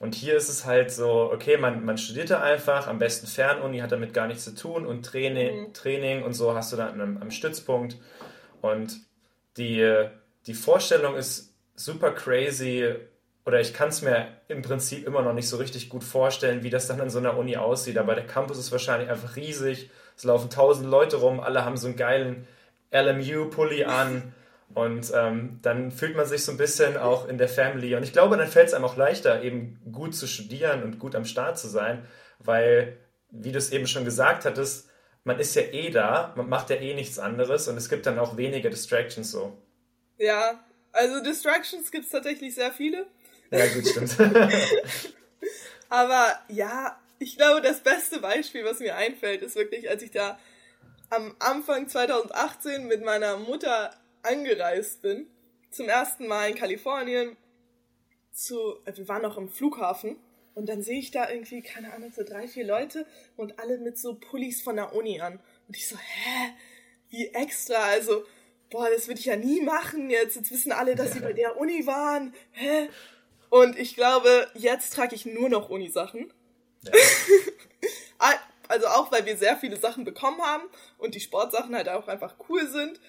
[0.00, 3.80] Und hier ist es halt so, okay, man, man studiert da einfach, am besten Fernuni,
[3.80, 5.74] hat damit gar nichts zu tun und Training, mhm.
[5.74, 7.98] Training und so hast du dann am, am Stützpunkt.
[8.62, 8.98] Und
[9.58, 10.06] die,
[10.46, 12.94] die Vorstellung ist super crazy,
[13.44, 16.70] oder ich kann es mir im Prinzip immer noch nicht so richtig gut vorstellen, wie
[16.70, 17.98] das dann an so einer Uni aussieht.
[17.98, 19.90] Aber der Campus ist wahrscheinlich einfach riesig.
[20.16, 22.46] Es laufen tausend Leute rum, alle haben so einen geilen
[22.90, 24.34] LMU-Pulli an.
[24.74, 27.96] Und ähm, dann fühlt man sich so ein bisschen auch in der Family.
[27.96, 31.14] Und ich glaube, dann fällt es einem auch leichter, eben gut zu studieren und gut
[31.14, 32.06] am Start zu sein,
[32.38, 32.96] weil,
[33.30, 34.88] wie du es eben schon gesagt hattest,
[35.24, 38.18] man ist ja eh da, man macht ja eh nichts anderes und es gibt dann
[38.18, 39.58] auch weniger Distractions so.
[40.18, 43.06] Ja, also Distractions gibt es tatsächlich sehr viele.
[43.50, 44.16] Ja, gut, stimmt.
[45.88, 50.38] Aber ja, ich glaube, das beste Beispiel, was mir einfällt, ist wirklich, als ich da
[51.10, 53.90] am Anfang 2018 mit meiner Mutter
[54.22, 55.26] angereist bin,
[55.70, 57.36] zum ersten Mal in Kalifornien,
[58.32, 60.16] zu, äh, wir waren noch im Flughafen
[60.54, 63.06] und dann sehe ich da irgendwie, keine Ahnung, so drei, vier Leute
[63.36, 65.40] und alle mit so Pullis von der Uni an.
[65.68, 66.52] Und ich so, hä?
[67.08, 67.84] Wie extra?
[67.84, 68.24] Also,
[68.70, 70.36] boah, das würde ich ja nie machen jetzt.
[70.36, 72.34] Jetzt wissen alle, dass sie bei der Uni waren.
[72.52, 72.88] Hä?
[73.48, 76.32] Und ich glaube, jetzt trage ich nur noch Uni-Sachen.
[76.82, 76.92] Ja.
[78.68, 80.62] also auch, weil wir sehr viele Sachen bekommen haben
[80.98, 83.00] und die Sportsachen halt auch einfach cool sind.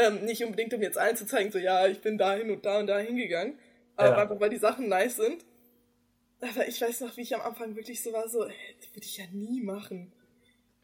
[0.00, 2.78] Ähm, nicht unbedingt, um jetzt allen zu zeigen, so ja, ich bin dahin und da
[2.78, 3.58] und da hingegangen.
[3.96, 4.16] Aber ja.
[4.16, 5.44] einfach, weil die Sachen nice sind.
[6.40, 9.18] Aber ich weiß noch, wie ich am Anfang wirklich so war, so, das würde ich
[9.18, 10.12] ja nie machen.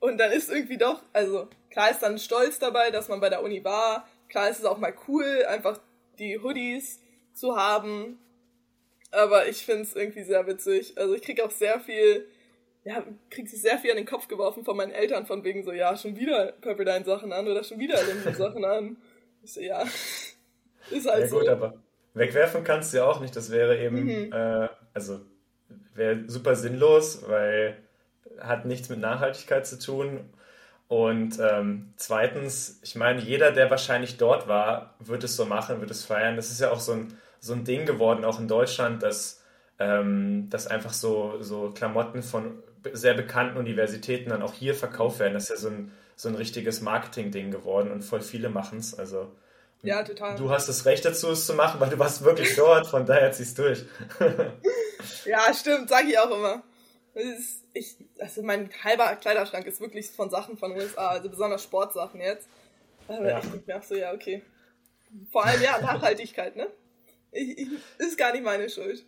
[0.01, 3.43] Und dann ist irgendwie doch, also klar ist dann Stolz dabei, dass man bei der
[3.43, 4.07] Uni war.
[4.29, 5.81] Klar ist es auch mal cool, einfach
[6.19, 7.01] die Hoodies
[7.33, 8.19] zu haben
[9.17, 10.97] aber ich finde es irgendwie sehr witzig.
[10.97, 12.27] Also ich kriege auch sehr viel,
[12.85, 15.97] ja, kriege sehr viel an den Kopf geworfen von meinen Eltern, von wegen so, ja,
[15.97, 18.97] schon wieder Pepperdine-Sachen an oder schon wieder Lindy-Sachen an.
[19.55, 19.83] Ja,
[20.91, 21.39] ist halt ja, so.
[21.39, 21.75] gut, aber
[22.15, 23.35] wegwerfen kannst du ja auch nicht.
[23.37, 24.33] Das wäre eben, mhm.
[24.33, 25.21] äh, also
[25.95, 27.77] wäre super sinnlos, weil
[28.41, 30.21] hat nichts mit Nachhaltigkeit zu tun.
[30.89, 35.91] Und ähm, zweitens, ich meine, jeder, der wahrscheinlich dort war, wird es so machen, wird
[35.91, 36.37] es feiern.
[36.37, 39.43] Das ist ja auch so ein so ein Ding geworden, auch in Deutschland, dass,
[39.79, 45.35] ähm, dass einfach so, so Klamotten von sehr bekannten Universitäten dann auch hier verkauft werden.
[45.35, 48.99] Das ist ja so ein, so ein richtiges Marketing-Ding geworden und voll viele machen es.
[48.99, 49.31] Also,
[49.83, 50.37] ja, total.
[50.37, 53.31] Du hast das Recht dazu, es zu machen, weil du warst wirklich dort, von daher
[53.33, 53.85] ziehst du durch.
[55.27, 56.63] ja, stimmt, sag ich auch immer.
[57.15, 62.21] Ist, ich, also mein halber Kleiderschrank ist wirklich von Sachen von USA, also besonders Sportsachen
[62.21, 62.49] jetzt.
[63.09, 63.39] Aber ja.
[63.39, 64.43] ich denke mir auch so, ja, okay.
[65.31, 66.67] Vor allem, ja, Nachhaltigkeit, ne?
[67.31, 69.05] Ich, ich, ist gar nicht meine Schuld.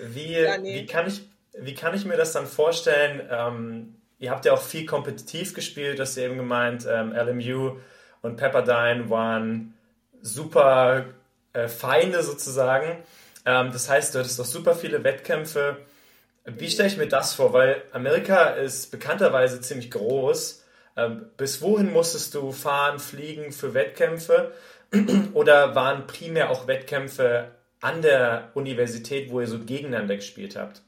[0.00, 0.74] Wie, ja, nee.
[0.74, 3.26] wie, kann, ich, wie kann ich mir das dann vorstellen?
[3.30, 6.86] Ähm, ihr habt ja auch viel kompetitiv gespielt, das ihr eben gemeint.
[6.88, 7.76] Ähm, LMU
[8.22, 9.74] und Pepperdine waren
[10.22, 11.06] super
[11.52, 13.02] äh, Feinde sozusagen.
[13.44, 15.78] Ähm, das heißt, du hattest auch super viele Wettkämpfe.
[16.44, 17.52] Wie stelle ich mir das vor?
[17.52, 20.64] Weil Amerika ist bekannterweise ziemlich groß.
[20.96, 24.52] Ähm, bis wohin musstest du fahren, fliegen für Wettkämpfe?
[25.34, 27.50] Oder waren primär auch Wettkämpfe
[27.80, 30.82] an der Universität, wo ihr so gegeneinander gespielt habt?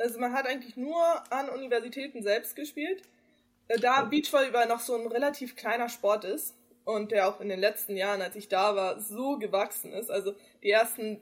[0.00, 3.02] Also man hat eigentlich nur an Universitäten selbst gespielt.
[3.68, 7.60] Äh, da Beachvolleyball noch so ein relativ kleiner Sport ist und der auch in den
[7.60, 10.10] letzten Jahren, als ich da war, so gewachsen ist.
[10.10, 11.20] Also die ersten,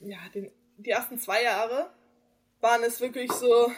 [0.00, 1.90] ja, den, die ersten zwei Jahre
[2.60, 3.70] waren es wirklich so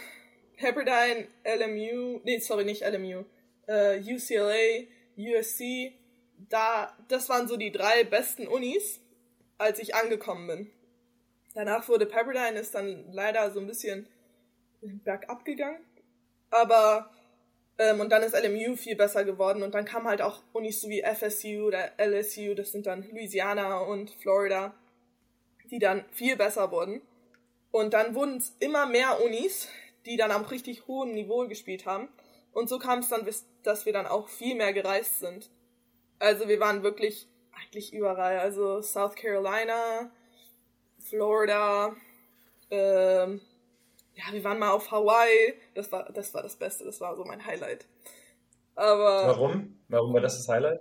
[0.57, 3.25] Pepperdine, LMU, nee, sorry, nicht LMU,
[3.67, 5.93] äh, UCLA, USC
[6.49, 9.01] da, das waren so die drei besten Unis,
[9.59, 10.71] als ich angekommen bin.
[11.55, 14.07] Danach wurde Pepperdine ist dann leider so ein bisschen
[14.81, 15.85] bergab gegangen.
[16.51, 17.11] Aber,
[17.79, 20.89] ähm, und dann ist LMU viel besser geworden und dann kamen halt auch Unis so
[20.89, 24.75] wie FSU oder LSU, das sind dann Louisiana und Florida,
[25.71, 27.03] die dann viel besser wurden.
[27.71, 29.69] Und dann wurden es immer mehr Unis,
[30.07, 32.09] die dann am richtig hohen Niveau gespielt haben.
[32.53, 33.29] Und so kam es dann,
[33.63, 35.51] dass wir dann auch viel mehr gereist sind.
[36.19, 38.39] Also wir waren wirklich eigentlich überall.
[38.39, 40.11] Also South Carolina,
[40.99, 41.95] Florida,
[42.71, 43.41] ähm,
[44.19, 45.55] ja, wir waren mal auf Hawaii.
[45.75, 47.87] Das war, das war das Beste, das war so mein Highlight.
[48.75, 49.29] Aber.
[49.29, 49.79] Warum?
[49.89, 50.81] Warum war das das Highlight?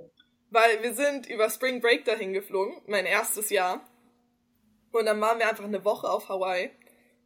[0.50, 3.82] Weil wir sind über Spring Break dahin geflogen, mein erstes Jahr.
[4.91, 6.71] Und dann waren wir einfach eine Woche auf Hawaii,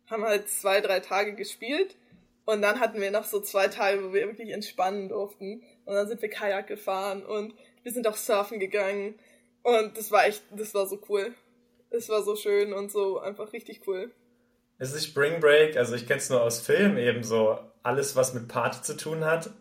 [0.09, 1.95] haben halt zwei, drei Tage gespielt
[2.45, 5.63] und dann hatten wir noch so zwei Tage, wo wir wirklich entspannen durften.
[5.85, 9.17] Und dann sind wir Kajak gefahren und wir sind auch surfen gegangen.
[9.63, 11.33] Und das war echt, das war so cool.
[11.91, 14.11] Es war so schön und so einfach richtig cool.
[14.81, 18.33] Es ist Spring Break, also ich kenne es nur aus Filmen eben so, alles was
[18.33, 19.51] mit Party zu tun hat.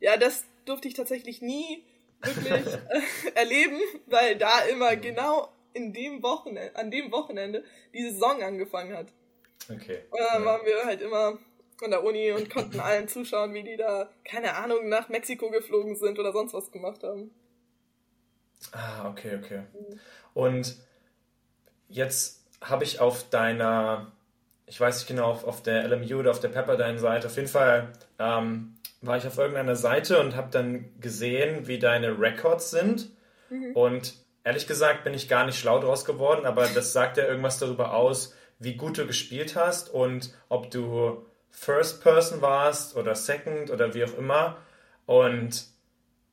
[0.00, 1.84] Ja, das durfte ich tatsächlich nie
[2.22, 3.00] wirklich äh,
[3.36, 7.62] erleben, weil da immer genau in dem Wochenende, an dem Wochenende
[7.94, 9.12] die Saison angefangen hat.
[9.72, 10.00] Okay.
[10.10, 10.44] Und dann ja.
[10.44, 11.38] waren wir halt immer
[11.84, 15.94] an der Uni und konnten allen zuschauen, wie die da, keine Ahnung, nach Mexiko geflogen
[15.94, 17.30] sind oder sonst was gemacht haben.
[18.72, 19.62] Ah, okay, okay.
[20.34, 20.78] Und
[21.86, 24.12] jetzt habe ich auf deiner,
[24.66, 27.88] ich weiß nicht genau, auf, auf der LMU oder auf der Pepperdine-Seite, auf jeden Fall
[28.18, 33.10] ähm, war ich auf irgendeiner Seite und habe dann gesehen, wie deine Records sind.
[33.50, 33.72] Mhm.
[33.72, 37.58] Und ehrlich gesagt bin ich gar nicht schlau draus geworden, aber das sagt ja irgendwas
[37.58, 43.70] darüber aus, wie gut du gespielt hast und ob du First Person warst oder Second
[43.70, 44.58] oder wie auch immer.
[45.06, 45.66] Und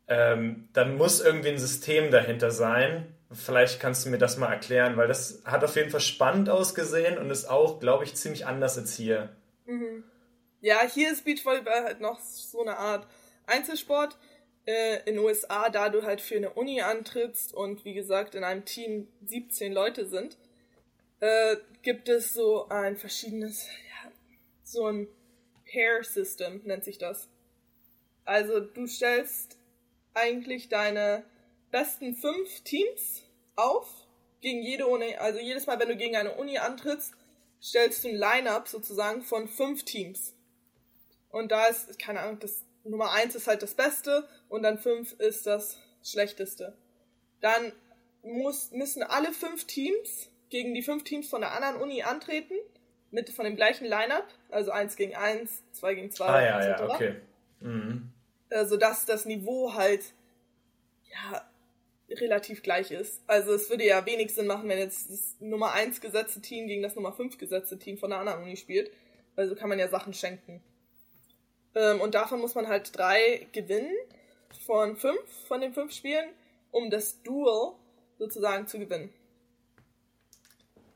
[0.07, 3.13] ähm, dann muss irgendwie ein System dahinter sein.
[3.33, 7.17] Vielleicht kannst du mir das mal erklären, weil das hat auf jeden Fall spannend ausgesehen
[7.17, 9.35] und ist auch, glaube ich, ziemlich anders als hier.
[9.65, 10.03] Mhm.
[10.61, 13.07] Ja, hier ist Beachvolleyball halt noch so eine Art
[13.45, 14.17] Einzelsport.
[14.65, 18.45] Äh, in den USA, da du halt für eine Uni antrittst und wie gesagt in
[18.45, 20.37] einem Team 17 Leute sind,
[21.19, 24.11] äh, gibt es so ein verschiedenes, ja,
[24.63, 25.07] so ein
[25.69, 27.27] Pair System nennt sich das.
[28.25, 29.57] Also du stellst
[30.13, 31.25] eigentlich deine
[31.71, 33.22] besten fünf Teams
[33.55, 33.87] auf
[34.41, 35.15] gegen jede Uni.
[35.15, 37.13] Also jedes Mal, wenn du gegen eine Uni antrittst,
[37.61, 40.35] stellst du ein Line-up sozusagen von fünf Teams.
[41.29, 45.13] Und da ist, keine Ahnung, das Nummer eins ist halt das Beste und dann fünf
[45.13, 46.77] ist das Schlechteste.
[47.39, 47.71] Dann
[48.21, 52.55] muss, müssen alle fünf Teams gegen die fünf Teams von der anderen Uni antreten
[53.11, 56.25] mit von dem gleichen Lineup, also 1 gegen 1, 2 gegen 2.
[56.25, 57.15] Ah ja, ja, okay.
[57.59, 58.11] Mhm.
[58.65, 60.13] Sodass das Niveau halt
[61.09, 61.43] ja
[62.21, 63.21] relativ gleich ist.
[63.27, 66.83] Also es würde ja wenig Sinn machen, wenn jetzt das Nummer 1 gesetzte Team gegen
[66.83, 68.91] das Nummer 5 gesetzte Team von der anderen Uni spielt.
[69.35, 70.61] Weil so kann man ja Sachen schenken.
[71.75, 73.95] Ähm, und davon muss man halt drei gewinnen
[74.65, 76.29] von fünf, von den fünf Spielen,
[76.71, 77.73] um das Duel
[78.19, 79.11] sozusagen zu gewinnen.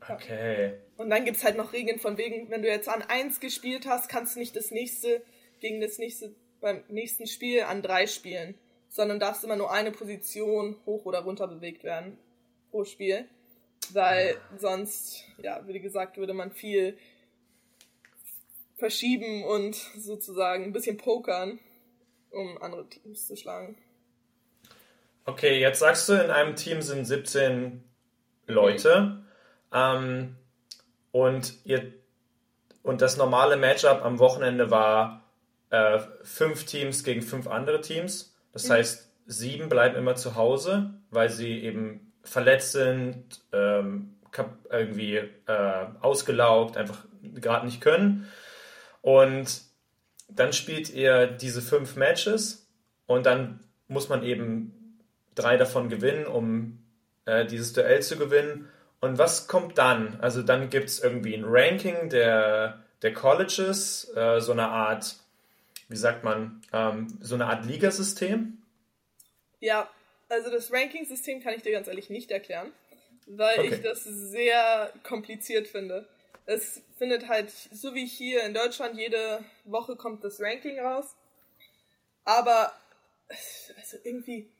[0.08, 0.74] Okay.
[0.96, 3.86] Und dann gibt es halt noch Regeln von wegen, wenn du jetzt an 1 gespielt
[3.86, 5.22] hast, kannst du nicht das nächste
[5.60, 8.54] gegen das nächste beim nächsten Spiel an 3 spielen,
[8.88, 12.18] sondern darfst immer nur eine Position hoch oder runter bewegt werden
[12.70, 13.26] pro Spiel.
[13.92, 16.98] Weil sonst, ja, wie gesagt, würde man viel
[18.76, 21.58] verschieben und sozusagen ein bisschen pokern,
[22.30, 23.76] um andere Teams zu schlagen.
[25.24, 27.84] Okay, jetzt sagst du, in einem Team sind 17
[28.46, 29.00] Leute.
[29.00, 29.24] Mhm.
[29.72, 30.36] Ähm,
[31.12, 31.92] und, ihr,
[32.82, 35.24] und das normale Matchup am Wochenende war
[35.70, 38.34] äh, fünf Teams gegen fünf andere Teams.
[38.58, 38.72] Das mhm.
[38.72, 44.14] heißt, sieben bleiben immer zu Hause, weil sie eben verletzt sind, ähm,
[44.70, 48.28] irgendwie äh, ausgelaugt, einfach gerade nicht können.
[49.00, 49.62] Und
[50.28, 52.68] dann spielt ihr diese fünf Matches
[53.06, 55.00] und dann muss man eben
[55.34, 56.80] drei davon gewinnen, um
[57.24, 58.68] äh, dieses Duell zu gewinnen.
[59.00, 60.18] Und was kommt dann?
[60.20, 65.16] Also dann gibt es irgendwie ein Ranking der, der Colleges, äh, so eine Art,
[65.88, 68.62] wie sagt man, ähm, so eine Art Ligasystem?
[69.60, 69.90] Ja,
[70.28, 72.72] also das Ranking-System kann ich dir ganz ehrlich nicht erklären,
[73.26, 73.74] weil okay.
[73.74, 76.06] ich das sehr kompliziert finde.
[76.46, 81.16] Es findet halt, so wie hier in Deutschland, jede Woche kommt das Ranking raus.
[82.24, 82.72] Aber
[83.76, 84.50] also irgendwie,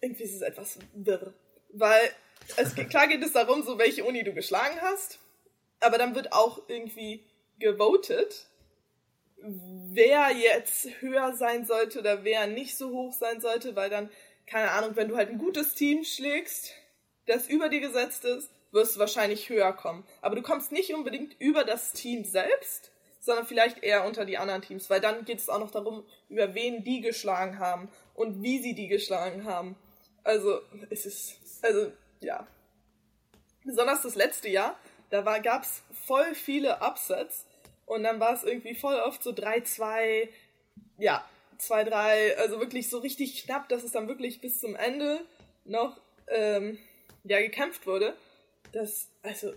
[0.00, 1.32] irgendwie ist es etwas wirr.
[1.70, 2.10] Weil
[2.56, 5.18] es, klar geht es darum, so welche Uni du geschlagen hast,
[5.80, 7.24] aber dann wird auch irgendwie
[7.58, 8.46] gewotet,
[9.42, 14.10] wer jetzt höher sein sollte oder wer nicht so hoch sein sollte, weil dann,
[14.46, 16.72] keine Ahnung, wenn du halt ein gutes Team schlägst,
[17.26, 20.04] das über dir gesetzt ist, wirst du wahrscheinlich höher kommen.
[20.22, 24.62] Aber du kommst nicht unbedingt über das Team selbst, sondern vielleicht eher unter die anderen
[24.62, 28.60] Teams, weil dann geht es auch noch darum, über wen die geschlagen haben und wie
[28.60, 29.76] sie die geschlagen haben.
[30.24, 32.46] Also, es ist, also ja.
[33.64, 34.78] Besonders das letzte Jahr,
[35.10, 37.46] da gab es voll viele Upsets
[37.90, 40.28] und dann war es irgendwie voll oft so 3-2,
[40.98, 45.20] ja, 2-3, also wirklich so richtig knapp, dass es dann wirklich bis zum Ende
[45.64, 46.78] noch ähm,
[47.24, 48.14] ja, gekämpft wurde.
[48.70, 49.52] Das, also,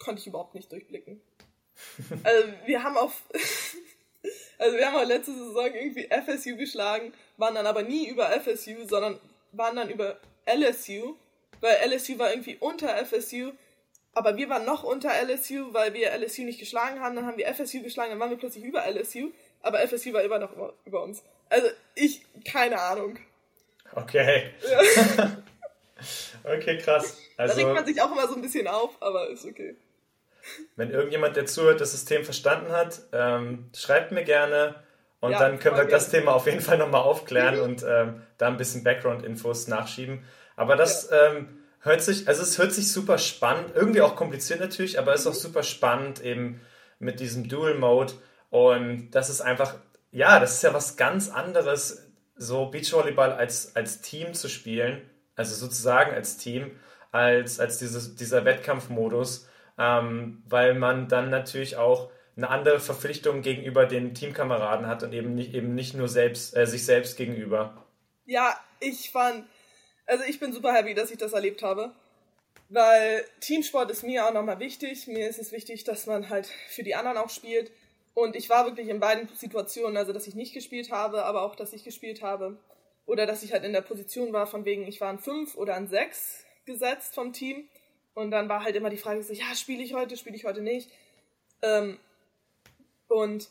[0.00, 1.20] konnte ich überhaupt nicht durchblicken.
[2.24, 3.22] Also wir haben auf
[4.58, 8.86] also wir haben auch letzte Saison irgendwie FSU geschlagen, waren dann aber nie über FSU,
[8.88, 9.20] sondern
[9.52, 11.16] waren dann über LSU,
[11.60, 13.52] weil LSU war irgendwie unter FSU,
[14.14, 17.46] aber wir waren noch unter LSU, weil wir LSU nicht geschlagen haben, dann haben wir
[17.52, 19.30] FSU geschlagen, dann waren wir plötzlich über LSU,
[19.62, 20.50] aber FSU war immer noch
[20.84, 21.22] über uns.
[21.48, 23.18] Also ich, keine Ahnung.
[23.94, 24.50] Okay.
[24.70, 25.32] Ja.
[26.54, 27.18] okay, krass.
[27.36, 29.76] Also, da regt man sich auch immer so ein bisschen auf, aber ist okay.
[30.76, 34.82] Wenn irgendjemand, der zuhört, das System verstanden hat, ähm, schreibt mir gerne
[35.20, 38.48] und ja, dann können wir das Thema auf jeden Fall nochmal aufklären und ähm, da
[38.48, 40.24] ein bisschen Background-Infos nachschieben.
[40.56, 41.28] Aber das ja.
[41.28, 45.22] ähm, hört sich, also es hört sich super spannend, irgendwie auch kompliziert natürlich, aber es
[45.22, 46.60] ist auch super spannend eben
[46.98, 48.14] mit diesem Dual Mode.
[48.50, 49.74] Und das ist einfach,
[50.10, 55.02] ja, das ist ja was ganz anderes, so Beachvolleyball als, als Team zu spielen,
[55.36, 56.70] also sozusagen als Team,
[57.10, 59.48] als, als dieses, dieser Wettkampfmodus.
[59.78, 65.34] Ähm, weil man dann natürlich auch eine andere Verpflichtung gegenüber den Teamkameraden hat und eben
[65.34, 67.84] nicht, eben nicht nur selbst, äh, sich selbst gegenüber.
[68.24, 69.44] Ja, ich fand,
[70.06, 71.94] also ich bin super happy, dass ich das erlebt habe,
[72.68, 75.06] weil Teamsport ist mir auch nochmal wichtig.
[75.06, 77.70] Mir ist es wichtig, dass man halt für die anderen auch spielt.
[78.14, 81.54] Und ich war wirklich in beiden Situationen, also dass ich nicht gespielt habe, aber auch,
[81.54, 82.58] dass ich gespielt habe.
[83.06, 85.74] Oder dass ich halt in der Position war, von wegen, ich war ein 5 oder
[85.74, 87.68] ein 6 gesetzt vom Team.
[88.14, 90.60] Und dann war halt immer die Frage so, ja, spiele ich heute, spiele ich heute
[90.60, 90.90] nicht.
[91.62, 91.98] Ähm,
[93.08, 93.48] und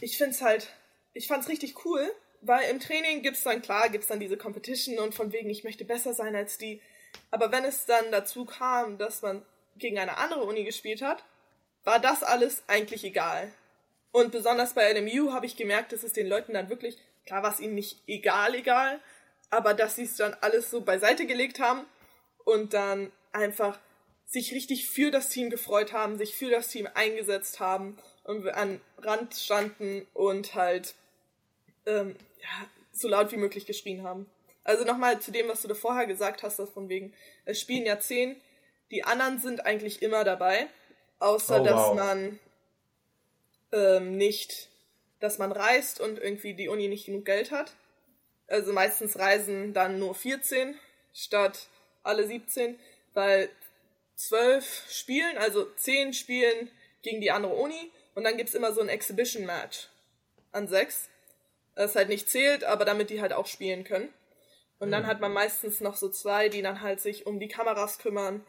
[0.00, 0.68] ich finde es halt,
[1.12, 4.20] ich fand es richtig cool, weil im Training gibt es dann, klar, gibt es dann
[4.20, 6.80] diese Competition und von wegen, ich möchte besser sein als die.
[7.30, 9.44] Aber wenn es dann dazu kam, dass man
[9.76, 11.24] gegen eine andere Uni gespielt hat,
[11.84, 13.52] war das alles eigentlich egal.
[14.12, 16.96] Und besonders bei LMU habe ich gemerkt, dass es den Leuten dann wirklich,
[17.26, 19.00] klar war es ihnen nicht egal, egal,
[19.50, 21.84] aber dass sie es dann alles so beiseite gelegt haben
[22.44, 23.78] und dann einfach
[24.26, 28.80] sich richtig für das Team gefreut haben, sich für das Team eingesetzt haben und an
[28.98, 30.94] Rand standen und halt
[31.86, 34.28] ähm, ja, so laut wie möglich geschrien haben.
[34.64, 37.86] Also nochmal zu dem, was du da vorher gesagt hast, das von wegen, es spielen
[37.86, 38.40] ja zehn,
[38.90, 40.66] die anderen sind eigentlich immer dabei,
[41.18, 41.94] außer oh, dass wow.
[41.94, 42.38] man
[43.72, 44.68] ähm, nicht,
[45.20, 47.72] dass man reist und irgendwie die Uni nicht genug Geld hat.
[48.46, 50.74] Also meistens reisen dann nur 14
[51.14, 51.68] statt
[52.02, 52.78] alle 17,
[53.14, 53.50] weil
[54.14, 56.70] zwölf Spielen, also zehn Spielen
[57.02, 59.88] gegen die andere Uni und dann gibt es immer so ein Exhibition-Match
[60.52, 61.08] an sechs.
[61.78, 64.12] Das halt nicht zählt, aber damit die halt auch spielen können.
[64.80, 65.06] Und dann mhm.
[65.06, 68.44] hat man meistens noch so zwei, die dann halt sich um die Kameras kümmern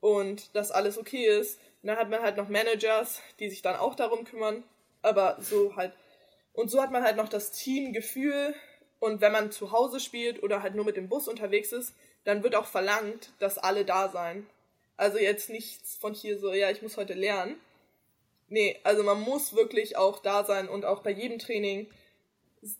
[0.00, 1.60] und dass alles okay ist.
[1.80, 4.64] Und dann hat man halt noch Managers, die sich dann auch darum kümmern.
[5.00, 5.92] Aber so halt.
[6.54, 8.52] Und so hat man halt noch das Teamgefühl.
[8.98, 12.42] Und wenn man zu Hause spielt oder halt nur mit dem Bus unterwegs ist, dann
[12.42, 14.44] wird auch verlangt, dass alle da sein.
[14.96, 17.60] Also jetzt nichts von hier so, ja, ich muss heute lernen.
[18.48, 21.88] Nee, also man muss wirklich auch da sein und auch bei jedem Training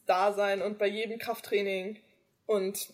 [0.06, 1.98] da sein und bei jedem Krafttraining.
[2.46, 2.92] Und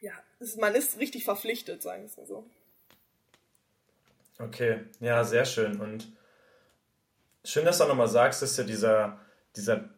[0.00, 0.12] ja,
[0.58, 2.44] man ist richtig verpflichtet, sagen wir es mal so.
[4.38, 5.80] Okay, ja, sehr schön.
[5.80, 6.12] Und
[7.44, 9.20] schön, dass du auch nochmal sagst, dass ja dieser,
[9.56, 9.88] dieser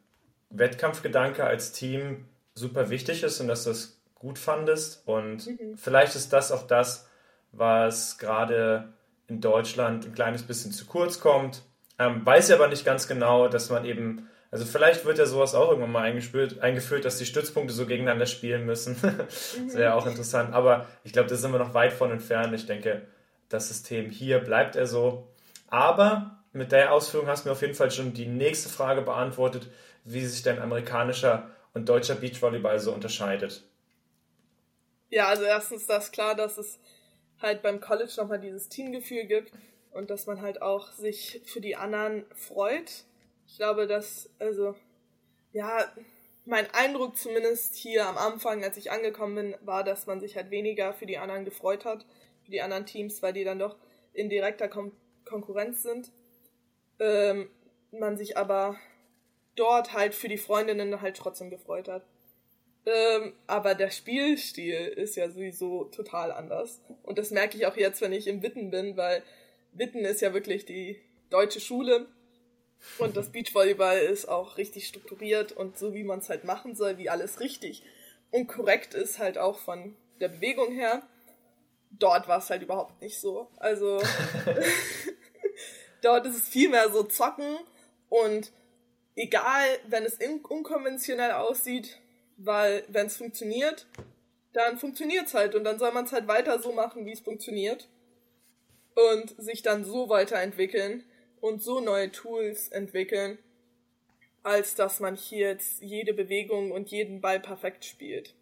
[0.51, 5.07] Wettkampfgedanke als Team super wichtig ist und dass du das gut fandest.
[5.07, 5.77] Und mhm.
[5.77, 7.09] vielleicht ist das auch das,
[7.53, 8.93] was gerade
[9.27, 11.63] in Deutschland ein kleines bisschen zu kurz kommt.
[11.99, 15.69] Ähm, weiß aber nicht ganz genau, dass man eben, also vielleicht wird ja sowas auch
[15.71, 18.97] irgendwann mal eingeführt, eingeführt dass die Stützpunkte so gegeneinander spielen müssen.
[19.03, 20.55] das wäre auch interessant.
[20.55, 22.53] Aber ich glaube, da sind wir noch weit von entfernt.
[22.55, 23.07] Ich denke,
[23.49, 25.29] das System hier bleibt er so.
[25.69, 29.69] Aber mit der Ausführung hast du mir auf jeden Fall schon die nächste Frage beantwortet,
[30.05, 33.63] wie sich denn amerikanischer und deutscher Beachvolleyball so unterscheidet.
[35.11, 36.81] Ja, also erstens das klar, dass es
[37.41, 39.53] halt beim College nochmal dieses Teamgefühl gibt
[39.93, 43.05] und dass man halt auch sich für die anderen freut.
[43.51, 44.77] Ich glaube, dass, also,
[45.53, 45.93] ja,
[46.45, 50.51] mein Eindruck zumindest hier am Anfang, als ich angekommen bin, war, dass man sich halt
[50.51, 52.07] weniger für die anderen gefreut hat,
[52.45, 53.77] für die anderen Teams, weil die dann doch
[54.13, 54.93] in direkter Kon
[55.25, 56.11] Konkurrenz sind.
[56.99, 57.51] Ähm,
[57.93, 58.77] man sich aber
[59.55, 62.07] dort halt für die Freundinnen halt trotzdem gefreut hat.
[62.87, 66.81] Ähm, aber der Spielstil ist ja sowieso total anders.
[67.03, 69.23] Und das merke ich auch jetzt, wenn ich im Witten bin, weil
[69.73, 71.01] Witten ist ja wirklich die
[71.31, 72.09] deutsche Schule.
[72.99, 76.99] Und das Beachvolleyball ist auch richtig strukturiert und so, wie man es halt machen soll,
[76.99, 77.83] wie alles richtig
[78.31, 81.03] und korrekt ist, halt auch von der Bewegung her.
[81.91, 83.49] Dort war es halt überhaupt nicht so.
[83.57, 84.01] Also
[86.03, 87.59] dort ist es viel mehr so zocken
[88.09, 88.53] und
[89.17, 90.19] egal, wenn es
[90.49, 91.99] unkonventionell aussieht,
[92.37, 93.87] weil wenn es funktioniert,
[94.53, 97.21] dann funktioniert es halt und dann soll man es halt weiter so machen, wie es
[97.21, 97.89] funktioniert
[98.95, 101.05] und sich dann so weiterentwickeln
[101.41, 103.39] und so neue Tools entwickeln,
[104.43, 108.35] als dass man hier jetzt jede Bewegung und jeden Ball perfekt spielt.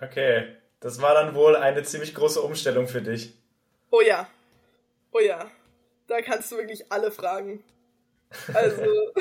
[0.00, 3.34] Okay, das war dann wohl eine ziemlich große Umstellung für dich.
[3.90, 4.28] Oh ja,
[5.12, 5.50] oh ja,
[6.08, 7.62] da kannst du wirklich alle fragen.
[8.52, 8.82] Also,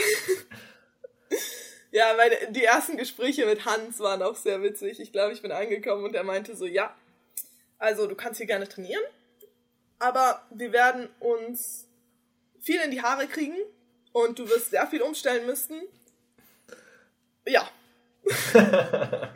[1.91, 4.99] ja, meine, die ersten Gespräche mit Hans waren auch sehr witzig.
[4.99, 6.95] Ich glaube, ich bin angekommen und er meinte so, ja,
[7.77, 9.03] also du kannst hier gerne trainieren,
[10.01, 11.87] aber wir werden uns
[12.59, 13.55] viel in die Haare kriegen
[14.11, 15.81] und du wirst sehr viel umstellen müssen.
[17.45, 17.69] Ja.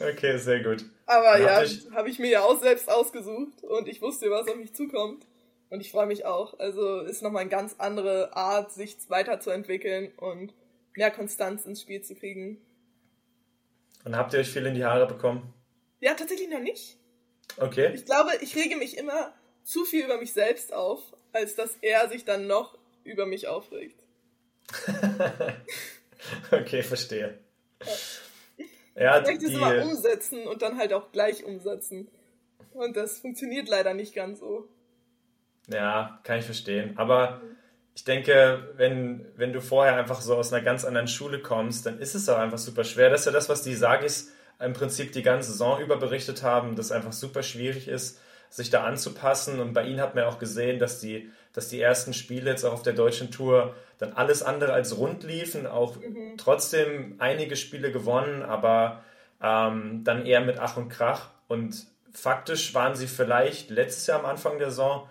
[0.00, 0.84] okay, sehr gut.
[1.06, 4.74] Aber ja, habe ich mir ja auch selbst ausgesucht und ich wusste, was auf mich
[4.74, 5.26] zukommt.
[5.70, 6.58] Und ich freue mich auch.
[6.60, 10.54] Also ist nochmal eine ganz andere Art, sich weiterzuentwickeln und
[10.94, 12.58] mehr Konstanz ins Spiel zu kriegen.
[14.04, 15.52] Und habt ihr euch viel in die Haare bekommen?
[16.00, 16.98] Ja, tatsächlich noch nicht.
[17.56, 17.92] Okay.
[17.94, 19.32] Ich glaube, ich rege mich immer
[19.62, 21.00] zu viel über mich selbst auf,
[21.32, 24.00] als dass er sich dann noch über mich aufregt.
[26.50, 27.38] okay, verstehe.
[28.94, 32.08] Ja, ja ich möchte es immer umsetzen und dann halt auch gleich umsetzen.
[32.72, 34.68] Und das funktioniert leider nicht ganz so.
[35.68, 36.96] Ja, kann ich verstehen.
[36.98, 37.40] Aber
[37.94, 42.00] ich denke, wenn, wenn du vorher einfach so aus einer ganz anderen Schule kommst, dann
[42.00, 43.10] ist es auch einfach super schwer.
[43.10, 44.32] Das ist ja das, was die Sagis
[44.64, 48.70] im Prinzip die ganze Saison über berichtet haben, dass es einfach super schwierig ist, sich
[48.70, 49.60] da anzupassen.
[49.60, 52.72] Und bei ihnen hat man auch gesehen, dass die, dass die ersten Spiele jetzt auch
[52.72, 56.36] auf der deutschen Tour dann alles andere als rund liefen, auch mhm.
[56.36, 59.02] trotzdem einige Spiele gewonnen, aber
[59.42, 61.30] ähm, dann eher mit Ach und Krach.
[61.48, 65.08] Und faktisch waren sie vielleicht letztes Jahr am Anfang der Saison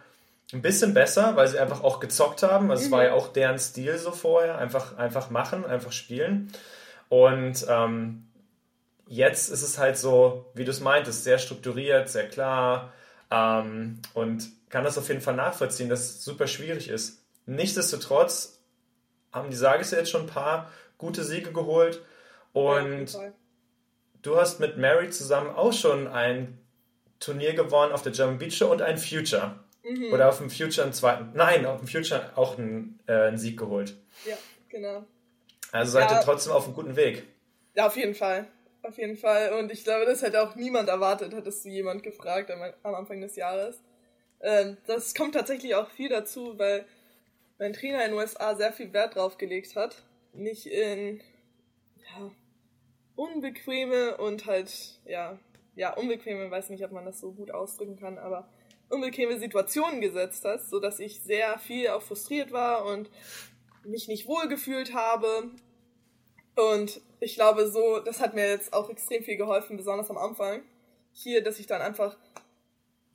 [0.53, 2.69] ein bisschen besser, weil sie einfach auch gezockt haben.
[2.69, 2.85] Also mhm.
[2.85, 3.17] es war ja mhm.
[3.17, 4.57] auch deren Stil so vorher.
[4.57, 6.51] Einfach, einfach machen, einfach spielen.
[7.09, 8.25] Und ähm,
[9.13, 12.91] jetzt ist es halt so, wie du es meintest, sehr strukturiert, sehr klar.
[13.29, 17.23] Ähm, und kann das auf jeden Fall nachvollziehen, dass es super schwierig ist.
[17.45, 18.59] Nichtsdestotrotz
[19.31, 22.01] haben die Sages jetzt schon ein paar gute Siege geholt.
[22.53, 23.31] Und ja,
[24.21, 26.57] du hast mit Mary zusammen auch schon ein
[27.19, 29.59] Turnier gewonnen auf der German Beach Show und ein Future.
[29.83, 30.13] Mhm.
[30.13, 31.31] Oder auf dem Future einen zweiten.
[31.33, 33.95] Nein, auf dem Future auch einen, äh, einen Sieg geholt.
[34.25, 34.37] Ja,
[34.69, 35.05] genau.
[35.71, 37.23] Also seid ja, ihr trotzdem auf einem guten Weg.
[37.75, 38.47] Ja, auf jeden Fall.
[38.83, 39.53] Auf jeden Fall.
[39.53, 43.37] Und ich glaube, das hätte auch niemand erwartet, hättest du jemand gefragt am, Anfang des
[43.37, 43.81] Jahres.
[44.41, 46.85] Ähm, das kommt tatsächlich auch viel dazu, weil
[47.59, 50.03] mein Trainer in den USA sehr viel Wert drauf gelegt hat.
[50.33, 51.21] Nicht in
[52.11, 52.31] ja,
[53.15, 55.39] unbequeme und halt, ja,
[55.75, 58.49] ja, unbequeme, weiß nicht, ob man das so gut ausdrücken kann, aber
[58.89, 63.09] unbequeme Situationen gesetzt hast, sodass ich sehr viel auch frustriert war und
[63.85, 65.51] mich nicht wohl gefühlt habe.
[66.55, 70.61] Und ich glaube, so, das hat mir jetzt auch extrem viel geholfen, besonders am Anfang.
[71.11, 72.17] Hier, dass ich dann einfach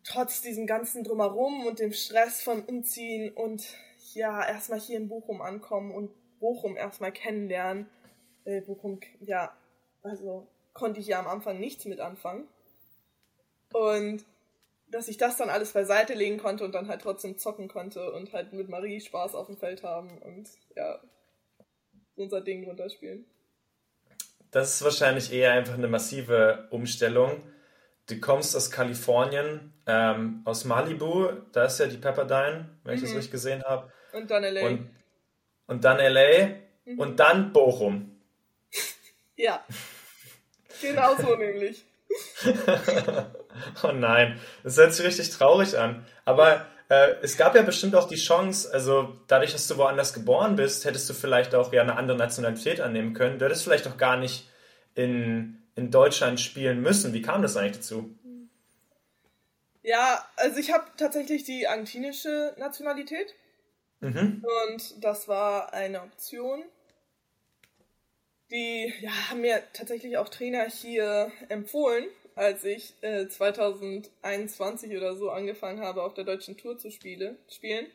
[0.04, 3.66] trotz diesem ganzen Drumherum und dem Stress von Umziehen und
[4.14, 6.10] ja, erstmal hier in Bochum ankommen und
[6.40, 7.88] Bochum erstmal kennenlernen.
[8.44, 9.52] Äh, Bochum, ja,
[10.02, 12.48] also konnte ich ja am Anfang nichts mit anfangen.
[13.72, 14.24] Und
[14.90, 18.32] dass ich das dann alles beiseite legen konnte und dann halt trotzdem zocken konnte und
[18.32, 20.98] halt mit Marie Spaß auf dem Feld haben und ja,
[22.18, 23.24] unser Ding runterspielen.
[24.50, 27.42] Das ist wahrscheinlich eher einfach eine massive Umstellung.
[28.06, 33.10] Du kommst aus Kalifornien, ähm, aus Malibu, da ist ja die Pepperdine, wenn ich das
[33.10, 33.16] mhm.
[33.16, 33.92] richtig gesehen habe.
[34.12, 34.66] Und dann LA.
[34.66, 34.90] Und,
[35.66, 36.48] und dann LA
[36.86, 36.98] mhm.
[36.98, 38.18] und dann Bochum.
[39.36, 39.62] ja,
[40.80, 41.84] genau so nämlich.
[43.82, 46.06] oh nein, das hört sich richtig traurig an.
[46.24, 50.56] Aber äh, es gab ja bestimmt auch die Chance, also dadurch, dass du woanders geboren
[50.56, 53.38] bist, hättest du vielleicht auch ja eine andere Nationalität annehmen können.
[53.38, 54.48] Du hättest vielleicht auch gar nicht
[54.94, 57.12] in, in Deutschland spielen müssen.
[57.12, 58.14] Wie kam das eigentlich dazu?
[59.82, 63.34] Ja, also ich habe tatsächlich die argentinische Nationalität.
[64.00, 64.44] Mhm.
[64.64, 66.62] Und das war eine Option.
[68.50, 72.06] Die ja, haben mir tatsächlich auch Trainer hier empfohlen,
[72.38, 77.86] als ich äh, 2021 oder so angefangen habe, auf der deutschen Tour zu spiele, spielen,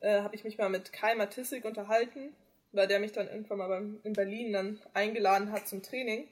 [0.00, 2.34] äh, habe ich mich mal mit Kai Matissik unterhalten,
[2.72, 6.26] weil der mich dann irgendwann mal beim, in Berlin dann eingeladen hat zum Training.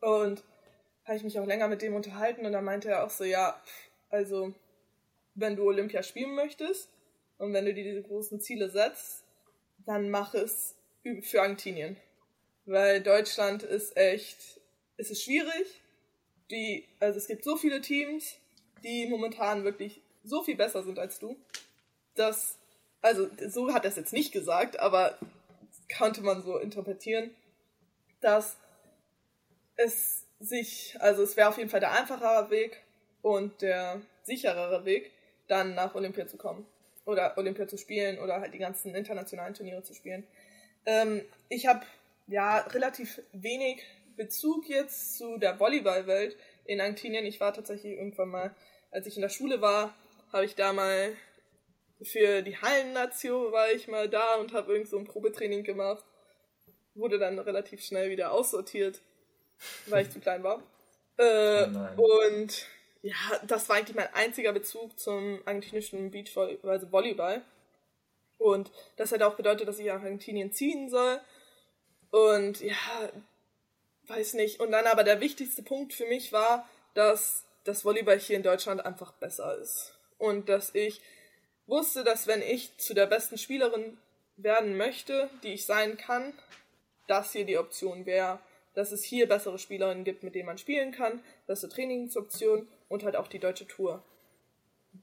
[0.00, 0.42] Und
[1.04, 3.60] habe ich mich auch länger mit dem unterhalten und dann meinte er auch so, ja,
[4.08, 4.54] also
[5.34, 6.88] wenn du Olympia spielen möchtest
[7.36, 9.24] und wenn du dir diese großen Ziele setzt,
[9.84, 10.74] dann mach es
[11.22, 11.98] für Argentinien.
[12.64, 14.38] Weil Deutschland ist echt,
[14.96, 15.82] es ist schwierig.
[16.50, 18.36] Die, also es gibt so viele Teams,
[18.82, 21.36] die momentan wirklich so viel besser sind als du,
[22.14, 22.58] dass,
[23.00, 25.18] also so hat er es jetzt nicht gesagt, aber
[25.96, 27.30] konnte man so interpretieren,
[28.20, 28.56] dass
[29.76, 32.82] es sich, also es wäre auf jeden Fall der einfachere Weg
[33.22, 35.10] und der sicherere Weg,
[35.48, 36.66] dann nach Olympia zu kommen.
[37.04, 40.26] Oder Olympia zu spielen oder halt die ganzen internationalen Turniere zu spielen.
[40.86, 41.84] Ähm, ich habe
[42.26, 43.82] ja relativ wenig
[44.16, 47.26] Bezug jetzt zu der Volleyballwelt in Argentinien.
[47.26, 48.54] Ich war tatsächlich irgendwann mal,
[48.90, 49.94] als ich in der Schule war,
[50.32, 51.16] habe ich da mal
[52.02, 56.04] für die Hallennation war ich mal da und habe irgend so ein Probetraining gemacht.
[56.94, 59.00] Wurde dann relativ schnell wieder aussortiert,
[59.86, 60.62] weil ich zu klein war.
[61.16, 62.66] Äh, oh und
[63.02, 63.14] ja,
[63.46, 67.42] das war eigentlich mein einziger Bezug zum argentinischen Beachvolleyball, also Volleyball.
[68.36, 71.20] Und das hat auch bedeutet, dass ich nach Argentinien ziehen soll.
[72.10, 72.74] Und ja,
[74.08, 74.60] weiß nicht.
[74.60, 78.84] Und dann aber der wichtigste Punkt für mich war, dass das Volleyball hier in Deutschland
[78.84, 79.98] einfach besser ist.
[80.18, 81.00] Und dass ich
[81.66, 83.98] wusste, dass wenn ich zu der besten Spielerin
[84.36, 86.34] werden möchte, die ich sein kann,
[87.06, 88.40] das hier die Option wäre.
[88.74, 93.14] Dass es hier bessere Spielerinnen gibt, mit denen man spielen kann, bessere Trainingsoptionen und halt
[93.14, 94.02] auch die deutsche Tour.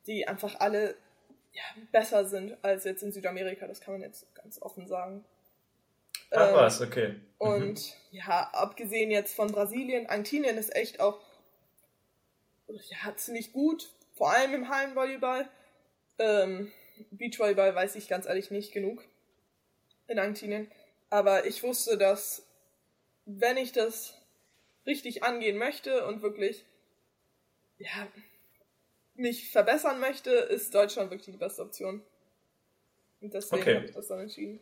[0.07, 0.95] Die einfach alle
[1.53, 5.23] ja, besser sind als jetzt in Südamerika, das kann man jetzt ganz offen sagen.
[6.31, 7.09] Ach ähm, was, okay.
[7.09, 7.21] Mhm.
[7.37, 11.19] Und ja, abgesehen jetzt von Brasilien, Argentinien ist echt auch
[12.67, 15.49] ja, ziemlich gut, vor allem im Hallenvolleyball.
[16.19, 16.71] Ähm,
[17.11, 19.03] Beachvolleyball weiß ich ganz ehrlich nicht genug
[20.07, 20.71] in Argentinien.
[21.09, 22.47] Aber ich wusste, dass
[23.25, 24.17] wenn ich das
[24.85, 26.65] richtig angehen möchte und wirklich
[27.77, 28.07] ja,
[29.15, 32.03] mich verbessern möchte, ist Deutschland wirklich die beste Option.
[33.19, 33.75] Und deswegen okay.
[33.75, 34.59] habe ich das dann entschieden.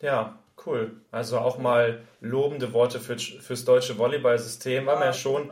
[0.00, 0.92] Ja, cool.
[1.10, 5.50] Also auch mal lobende Worte für, fürs deutsche Volleyballsystem, weil man ja schon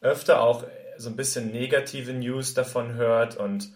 [0.00, 0.64] öfter auch
[0.96, 3.72] so ein bisschen negative News davon hört und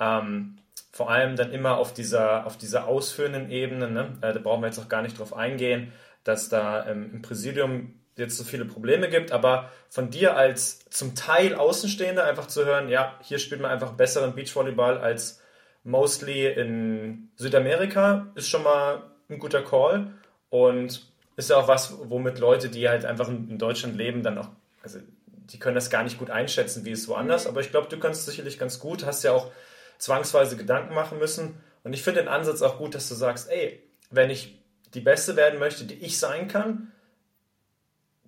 [0.00, 0.56] ähm,
[0.92, 4.16] vor allem dann immer auf dieser, auf dieser ausführenden Ebene, ne?
[4.20, 5.92] äh, da brauchen wir jetzt auch gar nicht drauf eingehen,
[6.24, 11.14] dass da ähm, im Präsidium jetzt so viele Probleme gibt, aber von dir als zum
[11.14, 15.40] Teil Außenstehender einfach zu hören, ja, hier spielt man einfach besseren Beachvolleyball als
[15.84, 20.12] mostly in Südamerika, ist schon mal ein guter Call.
[20.50, 21.06] Und
[21.38, 24.48] ist ja auch was, womit Leute, die halt einfach in Deutschland leben, dann auch,
[24.82, 24.98] also
[25.30, 27.50] die können das gar nicht gut einschätzen, wie es woanders, mhm.
[27.50, 29.50] aber ich glaube, du kannst sicherlich ganz gut, hast ja auch
[29.98, 31.60] zwangsweise Gedanken machen müssen.
[31.84, 34.60] Und ich finde den Ansatz auch gut, dass du sagst, ey, wenn ich
[34.94, 36.92] die Beste werden möchte, die ich sein kann,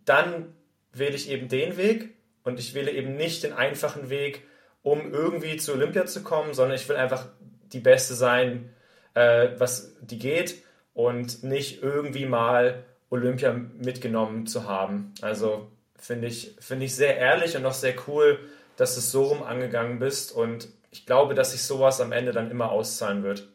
[0.04, 0.54] dann
[0.92, 2.14] wähle ich eben den Weg.
[2.44, 4.46] Und ich wähle eben nicht den einfachen Weg,
[4.82, 7.26] um irgendwie zu Olympia zu kommen, sondern ich will einfach
[7.72, 8.72] die Beste sein,
[9.14, 10.62] äh, was die geht
[10.94, 15.12] und nicht irgendwie mal Olympia mitgenommen zu haben.
[15.20, 18.38] Also finde ich, finde ich sehr ehrlich und auch sehr cool,
[18.76, 22.32] dass du es so rum angegangen bist und ich glaube, dass sich sowas am Ende
[22.32, 23.48] dann immer auszahlen wird.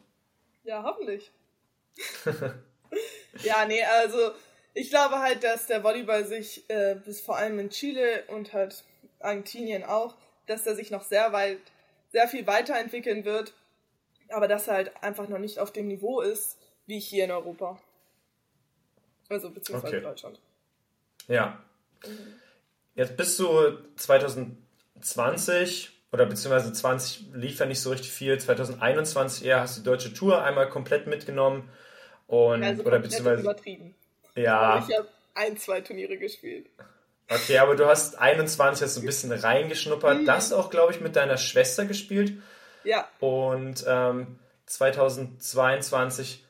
[0.64, 1.32] Ja, hoffentlich.
[3.44, 4.32] ja, nee, also
[4.74, 8.84] ich glaube halt, dass der Volleyball sich äh, bis vor allem in Chile und halt
[9.20, 10.16] Argentinien auch,
[10.48, 11.60] dass der sich noch sehr weit,
[12.12, 13.54] sehr viel weiterentwickeln wird,
[14.30, 17.80] aber dass er halt einfach noch nicht auf dem Niveau ist, wie hier in Europa.
[19.30, 20.04] Also beziehungsweise okay.
[20.04, 20.40] Deutschland.
[21.28, 21.60] Ja.
[22.06, 22.36] Mhm.
[22.96, 28.40] Jetzt bist du 2020 oder beziehungsweise 20 lief ja nicht so richtig viel.
[28.40, 31.70] 2021 eher hast du die deutsche Tour einmal komplett mitgenommen
[32.28, 33.96] und also oder beziehungsweise übertrieben.
[34.36, 34.86] Ja.
[34.88, 36.68] Ich habe ein, zwei Turniere gespielt.
[37.28, 40.22] Okay, aber du hast 21 hast so ein bisschen reingeschnuppert.
[40.22, 40.26] Mhm.
[40.26, 42.34] Das auch, glaube ich, mit deiner Schwester gespielt.
[42.84, 43.10] Ja.
[43.20, 46.45] Und ähm, 2022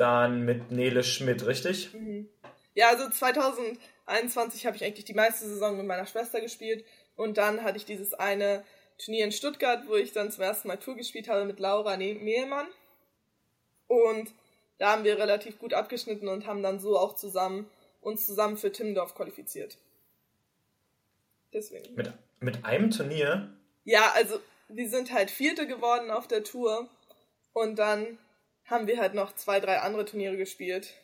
[0.00, 1.92] dann mit Nele Schmidt, richtig?
[1.94, 2.28] Mhm.
[2.74, 6.84] Ja, also 2021 habe ich eigentlich die meiste Saison mit meiner Schwester gespielt.
[7.16, 8.64] Und dann hatte ich dieses eine
[8.98, 12.66] Turnier in Stuttgart, wo ich dann zum ersten Mal Tour gespielt habe mit Laura Mehlmann.
[13.88, 14.32] Und
[14.78, 17.68] da haben wir relativ gut abgeschnitten und haben dann so auch zusammen
[18.00, 19.76] uns zusammen für Timmendorf qualifiziert.
[21.52, 21.94] Deswegen.
[21.94, 23.52] Mit, mit einem Turnier?
[23.84, 26.88] Ja, also wir sind halt Vierte geworden auf der Tour
[27.52, 28.18] und dann
[28.70, 30.94] haben wir halt noch zwei, drei andere Turniere gespielt.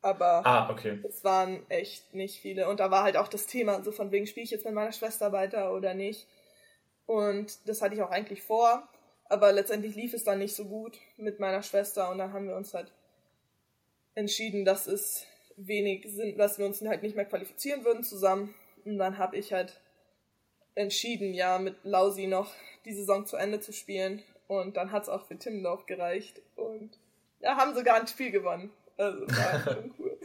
[0.00, 1.00] Aber ah, okay.
[1.08, 2.68] es waren echt nicht viele.
[2.68, 4.92] Und da war halt auch das Thema, so von wegen, spiele ich jetzt mit meiner
[4.92, 6.28] Schwester weiter oder nicht.
[7.06, 8.88] Und das hatte ich auch eigentlich vor.
[9.28, 12.56] Aber letztendlich lief es dann nicht so gut mit meiner Schwester und dann haben wir
[12.56, 12.92] uns halt
[14.14, 18.54] entschieden, dass es wenig Sinn, dass wir uns halt nicht mehr qualifizieren würden zusammen.
[18.84, 19.80] Und dann habe ich halt
[20.74, 22.52] entschieden, ja, mit Lausi noch
[22.84, 24.22] die Saison zu Ende zu spielen.
[24.46, 26.40] Und dann hat es auch für Timmendorf gereicht.
[26.56, 26.98] Und
[27.40, 28.70] ja, haben sogar ein Spiel gewonnen.
[28.96, 30.18] Also war schon cool.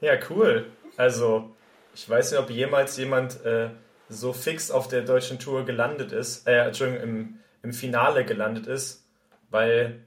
[0.00, 0.66] ja, cool.
[0.96, 1.54] Also,
[1.94, 3.70] ich weiß nicht, ob jemals jemand äh,
[4.08, 9.06] so fix auf der deutschen Tour gelandet ist, äh, Entschuldigung, im, im Finale gelandet ist,
[9.50, 10.04] weil,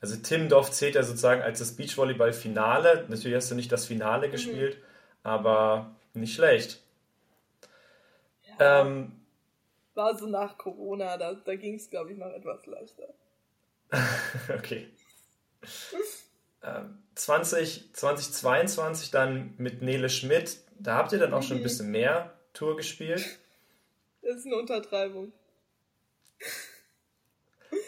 [0.00, 3.06] also Timmendorf zählt ja sozusagen als das Beachvolleyball-Finale.
[3.08, 4.32] Natürlich hast du nicht das Finale mhm.
[4.32, 4.78] gespielt,
[5.22, 6.82] aber nicht schlecht.
[8.58, 8.82] Ja.
[8.82, 9.12] Ähm,
[9.94, 13.08] war so nach Corona, da, da ging es, glaube ich, noch etwas leichter.
[14.58, 14.88] okay.
[16.62, 21.64] Ähm, 20, 2022 dann mit Nele Schmidt, da habt ihr dann auch schon ein mhm.
[21.64, 23.24] bisschen mehr Tour gespielt.
[24.22, 25.32] Das ist eine Untertreibung.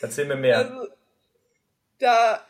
[0.01, 0.59] Erzähl mir mehr.
[0.59, 0.93] Also,
[1.99, 2.47] da,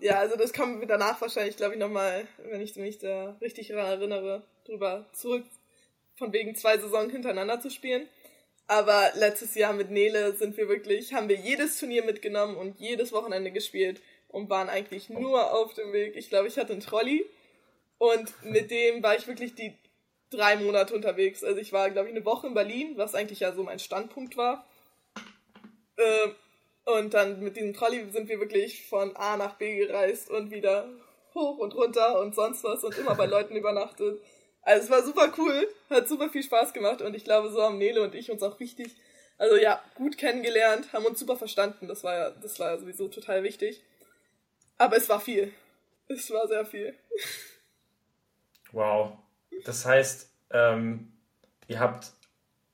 [0.00, 3.68] ja, also das kommen wir danach wahrscheinlich, glaube ich, nochmal, wenn ich mich da richtig
[3.68, 5.44] daran erinnere, drüber zurück,
[6.16, 8.08] von wegen zwei Saisons hintereinander zu spielen.
[8.66, 13.12] Aber letztes Jahr mit Nele sind wir wirklich, haben wir jedes Turnier mitgenommen und jedes
[13.12, 14.00] Wochenende gespielt
[14.34, 16.16] und waren eigentlich nur auf dem Weg.
[16.16, 17.24] Ich glaube, ich hatte einen Trolley
[17.98, 19.78] und mit dem war ich wirklich die
[20.30, 21.44] drei Monate unterwegs.
[21.44, 24.36] Also ich war, glaube ich, eine Woche in Berlin, was eigentlich ja so mein Standpunkt
[24.36, 24.66] war.
[25.96, 26.28] Äh,
[26.84, 30.88] und dann mit diesem Trolley sind wir wirklich von A nach B gereist und wieder
[31.34, 34.20] hoch und runter und sonst was und immer bei Leuten übernachtet.
[34.62, 37.78] Also es war super cool, hat super viel Spaß gemacht und ich glaube, so haben
[37.78, 38.96] Nele und ich uns auch richtig,
[39.38, 41.86] also ja, gut kennengelernt, haben uns super verstanden.
[41.86, 43.82] Das war ja, das war ja sowieso total wichtig.
[44.78, 45.52] Aber es war viel.
[46.08, 46.94] Es war sehr viel.
[48.72, 49.18] Wow.
[49.64, 51.12] Das heißt, ähm,
[51.68, 52.12] ihr habt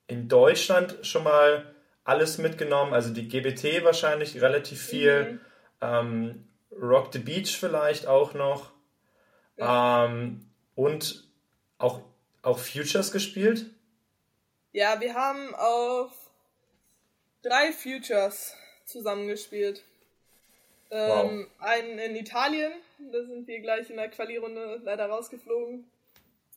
[0.06, 1.74] in Deutschland schon mal
[2.04, 5.40] alles mitgenommen, also die GBT wahrscheinlich relativ viel, mhm.
[5.80, 8.72] ähm, Rock the Beach vielleicht auch noch
[9.56, 10.06] ja.
[10.06, 11.28] ähm, und
[11.78, 12.00] auch,
[12.42, 13.66] auch Futures gespielt?
[14.72, 16.12] Ja, wir haben auf
[17.42, 19.84] drei Futures zusammengespielt.
[20.90, 21.66] Ähm, wow.
[21.66, 25.90] Einen in Italien, da sind wir gleich in der Quali-Runde leider rausgeflogen.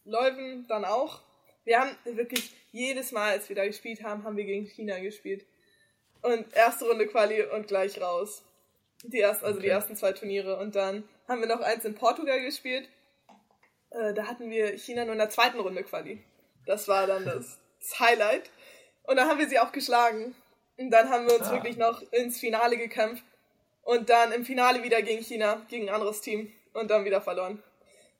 [0.05, 1.21] Leuven dann auch.
[1.63, 5.45] Wir haben wirklich jedes Mal, als wir da gespielt haben, haben wir gegen China gespielt.
[6.21, 8.43] Und erste Runde Quali und gleich raus.
[9.03, 9.67] Die erst, also okay.
[9.67, 10.57] die ersten zwei Turniere.
[10.57, 12.89] Und dann haben wir noch eins in Portugal gespielt.
[13.91, 16.23] Äh, da hatten wir China nur in der zweiten Runde Quali.
[16.65, 18.49] Das war dann das, das Highlight.
[19.03, 20.35] Und dann haben wir sie auch geschlagen.
[20.77, 21.53] Und dann haben wir uns ah.
[21.53, 23.23] wirklich noch ins Finale gekämpft.
[23.83, 26.51] Und dann im Finale wieder gegen China, gegen ein anderes Team.
[26.73, 27.61] Und dann wieder verloren.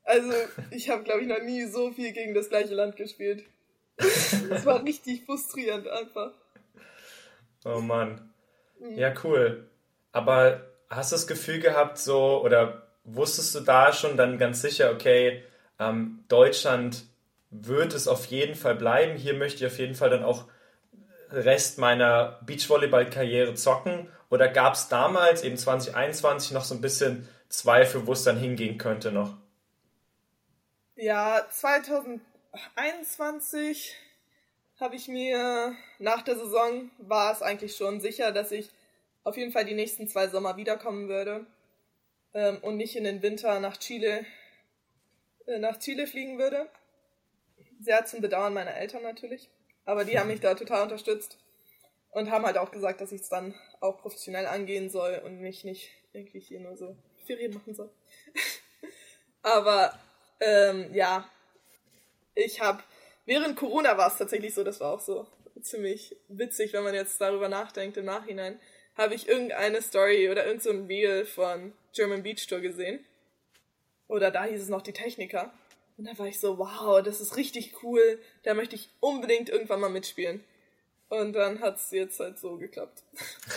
[0.04, 0.32] Also,
[0.72, 3.44] ich habe, glaube ich, noch nie so viel gegen das gleiche Land gespielt.
[3.98, 6.32] Das war richtig frustrierend einfach.
[7.66, 8.30] Oh Mann.
[8.80, 8.98] Mhm.
[8.98, 9.68] Ja, cool.
[10.12, 14.92] Aber hast du das Gefühl gehabt, so, oder wusstest du da schon dann ganz sicher,
[14.92, 15.44] okay,
[15.80, 17.06] ähm, Deutschland
[17.50, 19.18] wird es auf jeden Fall bleiben.
[19.18, 20.46] Hier möchte ich auf jeden Fall dann auch
[21.34, 24.08] Rest meiner Beachvolleyball-Karriere zocken.
[24.30, 28.78] Oder gab es damals, eben 2021, noch so ein bisschen Zweifel, wo es dann hingehen
[28.78, 29.36] könnte noch?
[30.96, 33.98] Ja, 2021
[34.80, 38.70] habe ich mir nach der Saison war es eigentlich schon sicher, dass ich
[39.24, 41.46] auf jeden Fall die nächsten zwei Sommer wiederkommen würde
[42.34, 44.26] ähm, und nicht in den Winter nach Chile
[45.46, 46.70] äh, nach Chile fliegen würde.
[47.80, 49.50] Sehr zum Bedauern meiner Eltern natürlich,
[49.86, 51.38] aber die haben mich da total unterstützt
[52.12, 55.64] und haben halt auch gesagt, dass ich es dann auch professionell angehen soll und mich
[55.64, 57.90] nicht irgendwie hier nur so Ferien machen soll.
[59.42, 59.98] aber
[60.40, 61.28] ähm, ja,
[62.36, 62.84] ich habe
[63.26, 65.28] während Corona war es tatsächlich so, das war auch so
[65.62, 68.60] ziemlich witzig, wenn man jetzt darüber nachdenkt im Nachhinein,
[68.96, 73.04] habe ich irgendeine Story oder irgendein so Reel von German Beach Tour gesehen.
[74.08, 75.54] Oder da hieß es noch die Techniker.
[75.98, 79.80] Und da war ich so, wow, das ist richtig cool, da möchte ich unbedingt irgendwann
[79.80, 80.44] mal mitspielen.
[81.10, 83.04] Und dann hat es jetzt halt so geklappt.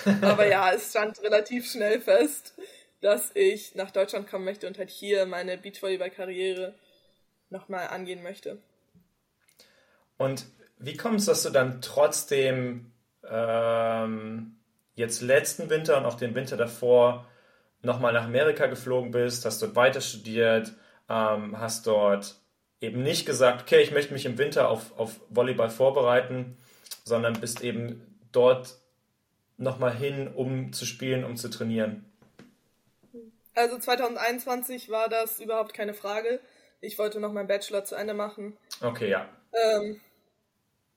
[0.23, 2.55] Aber ja, es stand relativ schnell fest,
[3.01, 6.75] dass ich nach Deutschland kommen möchte und halt hier meine Beachvolleyball-Karriere
[7.49, 8.59] nochmal angehen möchte.
[10.19, 10.47] Und
[10.79, 12.93] wie kommt es, dass du dann trotzdem
[13.29, 14.57] ähm,
[14.95, 17.27] jetzt letzten Winter und auch den Winter davor
[17.83, 20.73] nochmal nach Amerika geflogen bist, hast dort weiter studiert,
[21.09, 22.37] ähm, hast dort
[22.81, 26.57] eben nicht gesagt, okay, ich möchte mich im Winter auf, auf Volleyball vorbereiten,
[27.05, 28.77] sondern bist eben dort
[29.57, 32.05] nochmal hin, um zu spielen, um zu trainieren?
[33.55, 36.41] Also 2021 war das überhaupt keine Frage.
[36.81, 38.57] Ich wollte noch meinen Bachelor zu Ende machen.
[38.83, 39.29] Okay, ja.
[39.53, 40.01] Ähm,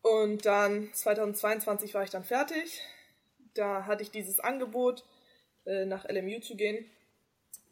[0.02, 2.82] und dann 2022 war ich dann fertig.
[3.54, 5.06] Da hatte ich dieses Angebot,
[5.66, 6.86] äh, nach LMU zu gehen.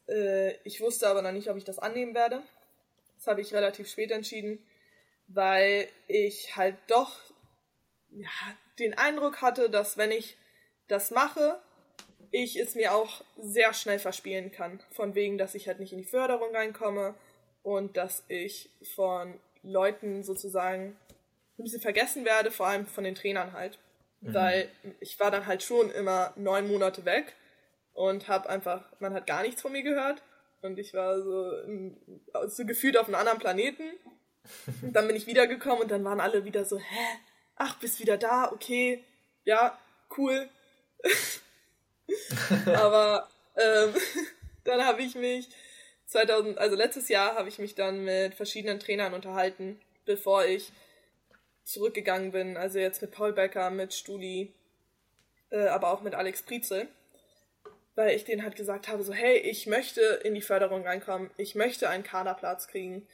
[0.07, 2.41] Äh, ich wusste aber noch nicht, ob ich das annehmen werde.
[3.17, 4.63] Das habe ich relativ spät entschieden,
[5.27, 7.19] weil ich halt doch
[8.11, 8.29] ja,
[8.79, 10.37] den Eindruck hatte, dass wenn ich
[10.87, 11.59] das mache,
[12.31, 14.79] ich es mir auch sehr schnell verspielen kann.
[14.91, 17.15] Von wegen, dass ich halt nicht in die Förderung reinkomme
[17.63, 20.97] und dass ich von Leuten sozusagen
[21.57, 23.79] ein bisschen vergessen werde, vor allem von den Trainern halt.
[24.21, 24.33] Mhm.
[24.33, 27.35] Weil ich war dann halt schon immer neun Monate weg
[27.97, 30.21] und habe einfach, man hat gar nichts von mir gehört
[30.61, 31.51] und ich war so,
[32.45, 33.89] so gefühlt auf einem anderen Planeten.
[34.83, 37.17] Und dann bin ich wiedergekommen und dann waren alle wieder so, hä?
[37.55, 39.03] ach, bist wieder da, okay,
[39.45, 39.79] ja,
[40.15, 40.47] cool.
[42.67, 43.95] Aber ähm,
[44.63, 45.49] dann habe ich mich
[46.05, 50.71] 2000, also letztes Jahr habe ich mich dann mit verschiedenen Trainern unterhalten, bevor ich
[51.63, 52.57] zurückgegangen bin.
[52.57, 54.53] Also jetzt mit Paul Becker, mit Stuli,
[55.49, 56.87] äh, aber auch mit Alex Prietzel.
[57.97, 61.55] Weil ich denen halt gesagt habe, so, hey, ich möchte in die Förderung reinkommen, ich
[61.55, 63.07] möchte einen Kaderplatz kriegen.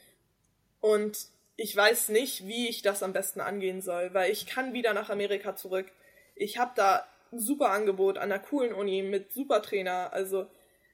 [0.80, 1.16] Und
[1.56, 5.08] ich weiß nicht, wie ich das am besten angehen soll, weil ich kann wieder nach
[5.08, 5.86] Amerika zurück.
[6.34, 10.12] Ich habe da ein super Angebot an einer coolen Uni mit super Trainer.
[10.12, 10.48] Also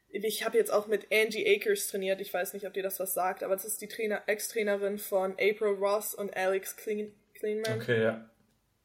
[0.09, 2.21] ich habe jetzt auch mit Angie Akers trainiert.
[2.21, 5.33] Ich weiß nicht, ob dir das was sagt, aber das ist die Trainer, Ex-Trainerin von
[5.33, 7.81] April Ross und Alex Clean, Cleanman.
[7.81, 8.31] Okay, ja.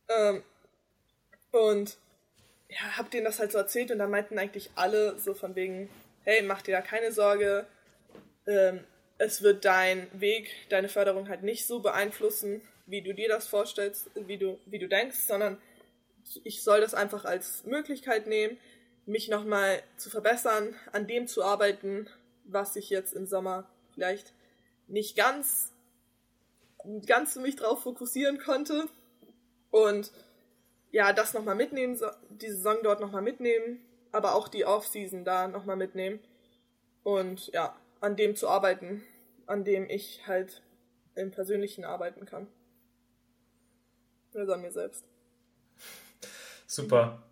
[0.09, 0.43] Ähm,
[1.51, 1.99] und
[2.75, 5.89] ja, hab denen das halt so erzählt und da meinten eigentlich alle so von wegen,
[6.23, 7.65] hey, mach dir da keine Sorge.
[8.45, 8.81] Ähm,
[9.17, 14.09] es wird dein Weg, deine Förderung halt nicht so beeinflussen, wie du dir das vorstellst,
[14.15, 15.57] wie du, wie du denkst, sondern
[16.43, 18.57] ich soll das einfach als Möglichkeit nehmen,
[19.05, 22.09] mich nochmal zu verbessern, an dem zu arbeiten,
[22.43, 24.33] was ich jetzt im Sommer vielleicht
[24.87, 25.71] nicht ganz,
[27.05, 28.89] ganz mich drauf fokussieren konnte.
[29.71, 30.11] Und
[30.95, 33.81] ja, das nochmal mitnehmen, die Saison dort nochmal mitnehmen,
[34.13, 36.19] aber auch die Offseason da nochmal mitnehmen.
[37.03, 39.03] Und ja, an dem zu arbeiten,
[39.45, 40.63] an dem ich halt
[41.15, 42.47] im Persönlichen arbeiten kann.
[44.33, 45.03] Also an mir selbst.
[46.65, 47.23] Super.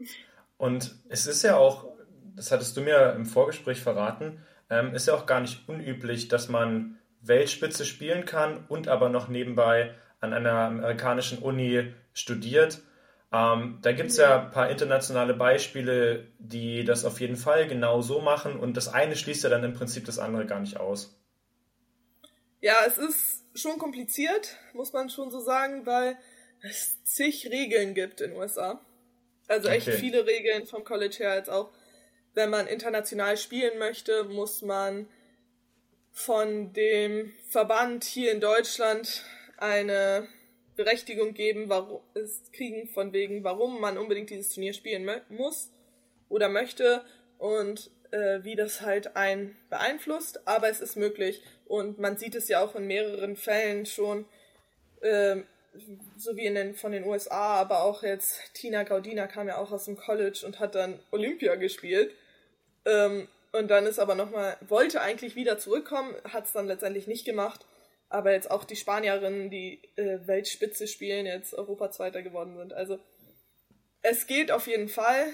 [0.57, 1.87] Und es ist ja auch,
[2.35, 6.49] das hattest du mir im Vorgespräch verraten, ähm, ist ja auch gar nicht unüblich, dass
[6.49, 12.81] man Weltspitze spielen kann und aber noch nebenbei an einer amerikanischen Uni studiert.
[13.33, 18.01] Ähm, da gibt es ja ein paar internationale Beispiele, die das auf jeden Fall genau
[18.01, 21.19] so machen und das eine schließt ja dann im Prinzip das andere gar nicht aus.
[22.61, 26.15] Ja, es ist schon kompliziert, muss man schon so sagen, weil
[26.61, 28.79] es zig Regeln gibt in den USA.
[29.47, 29.97] Also echt okay.
[29.97, 31.71] viele Regeln vom College her als auch,
[32.35, 35.09] wenn man international spielen möchte, muss man
[36.11, 39.25] von dem Verband hier in Deutschland
[39.57, 40.27] eine
[40.75, 45.71] Berechtigung geben, warum es kriegen von wegen, warum man unbedingt dieses Turnier spielen muss
[46.29, 47.03] oder möchte
[47.37, 52.47] und äh, wie das halt einen beeinflusst, aber es ist möglich und man sieht es
[52.47, 54.25] ja auch in mehreren Fällen schon,
[55.01, 55.37] äh,
[56.17, 59.71] so wie in den, von den USA, aber auch jetzt Tina Gaudina kam ja auch
[59.71, 62.13] aus dem College und hat dann Olympia gespielt.
[62.85, 67.25] Ähm, und dann ist aber nochmal, wollte eigentlich wieder zurückkommen, hat es dann letztendlich nicht
[67.25, 67.65] gemacht.
[68.13, 72.71] Aber jetzt auch die Spanierinnen, die äh, Weltspitze spielen, jetzt Europazweiter geworden sind.
[72.71, 72.99] Also
[74.03, 75.25] es geht auf jeden Fall.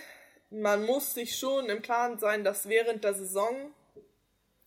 [0.50, 3.74] Man muss sich schon im Klaren sein, dass während der Saison,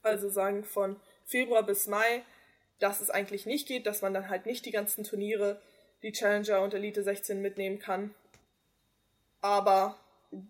[0.03, 2.23] also sagen von Februar bis Mai,
[2.81, 5.59] dass es eigentlich nicht geht, dass man dann halt nicht die ganzen Turniere,
[6.03, 8.15] die Challenger und Elite 16 mitnehmen kann.
[9.41, 9.97] Aber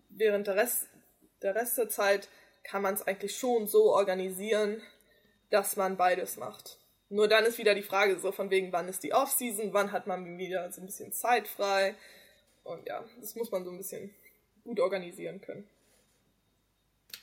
[0.09, 0.89] während der Rest
[1.43, 2.29] der, Rest der Zeit
[2.65, 4.83] kann man es eigentlich schon so organisieren,
[5.51, 6.82] dass man beides macht.
[7.13, 10.07] Nur dann ist wieder die Frage so von wegen, wann ist die Offseason, wann hat
[10.07, 11.95] man wieder so ein bisschen Zeit frei.
[12.65, 14.15] Und ja, das muss man so ein bisschen
[14.65, 15.69] gut organisieren können.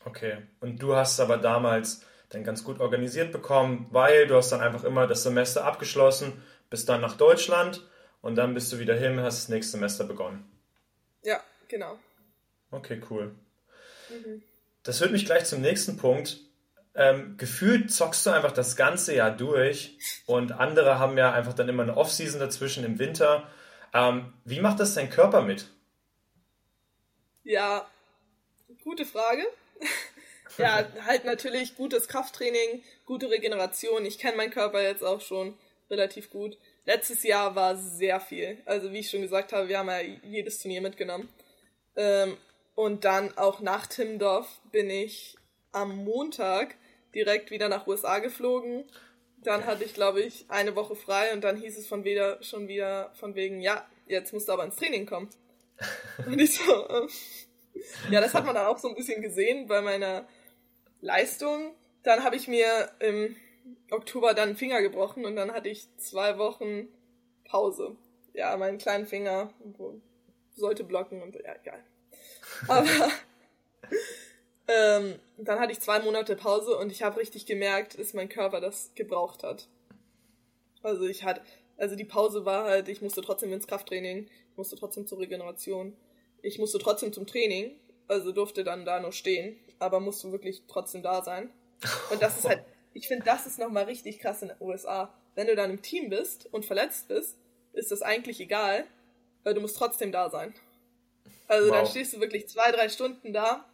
[0.05, 4.61] Okay, und du hast aber damals dann ganz gut organisiert bekommen, weil du hast dann
[4.61, 7.83] einfach immer das Semester abgeschlossen, bist dann nach Deutschland
[8.21, 10.47] und dann bist du wieder hin, hast das nächste Semester begonnen.
[11.23, 11.97] Ja, genau.
[12.69, 13.33] Okay, cool.
[14.09, 14.43] Mhm.
[14.83, 16.41] Das führt mich gleich zum nächsten Punkt.
[16.95, 21.69] Ähm, gefühlt zockst du einfach das ganze Jahr durch und andere haben ja einfach dann
[21.69, 23.47] immer eine Offseason dazwischen im Winter.
[23.93, 25.69] Ähm, wie macht das dein Körper mit?
[27.43, 27.87] Ja,
[28.83, 29.43] gute Frage.
[30.57, 34.05] ja, halt natürlich gutes Krafttraining, gute Regeneration.
[34.05, 35.57] Ich kenne meinen Körper jetzt auch schon
[35.89, 36.57] relativ gut.
[36.85, 38.57] Letztes Jahr war sehr viel.
[38.65, 41.29] Also wie ich schon gesagt habe, wir haben ja jedes Turnier mitgenommen.
[41.95, 42.37] Ähm,
[42.75, 45.35] und dann auch nach Timmendorf bin ich
[45.71, 46.75] am Montag
[47.13, 48.85] direkt wieder nach USA geflogen.
[49.43, 52.67] Dann hatte ich, glaube ich, eine Woche frei und dann hieß es von wieder, schon
[52.67, 55.29] wieder von wegen, ja, jetzt musst du aber ins Training kommen.
[56.25, 57.07] und ich so, äh,
[58.11, 60.27] ja, das hat man dann auch so ein bisschen gesehen bei meiner
[61.01, 61.73] Leistung.
[62.03, 63.35] Dann habe ich mir im
[63.91, 66.87] Oktober dann einen Finger gebrochen und dann hatte ich zwei Wochen
[67.45, 67.95] Pause.
[68.33, 69.53] Ja, meinen kleinen Finger
[70.55, 71.83] sollte blocken und ja, egal.
[72.67, 73.11] Aber
[74.69, 78.61] ähm, dann hatte ich zwei Monate Pause und ich habe richtig gemerkt, dass mein Körper
[78.61, 79.67] das gebraucht hat.
[80.81, 81.41] Also ich hatte,
[81.77, 85.95] also die Pause war halt, ich musste trotzdem ins Krafttraining, ich musste trotzdem zur Regeneration,
[86.41, 87.71] ich musste trotzdem zum Training,
[88.07, 91.49] also durfte dann da nur stehen aber musst du wirklich trotzdem da sein.
[92.11, 92.63] Und das ist halt,
[92.93, 95.13] ich finde, das ist nochmal richtig krass in den USA.
[95.35, 97.37] Wenn du dann im Team bist und verletzt bist,
[97.73, 98.85] ist das eigentlich egal,
[99.43, 100.53] weil du musst trotzdem da sein.
[101.47, 101.77] Also wow.
[101.77, 103.65] dann stehst du wirklich zwei, drei Stunden da,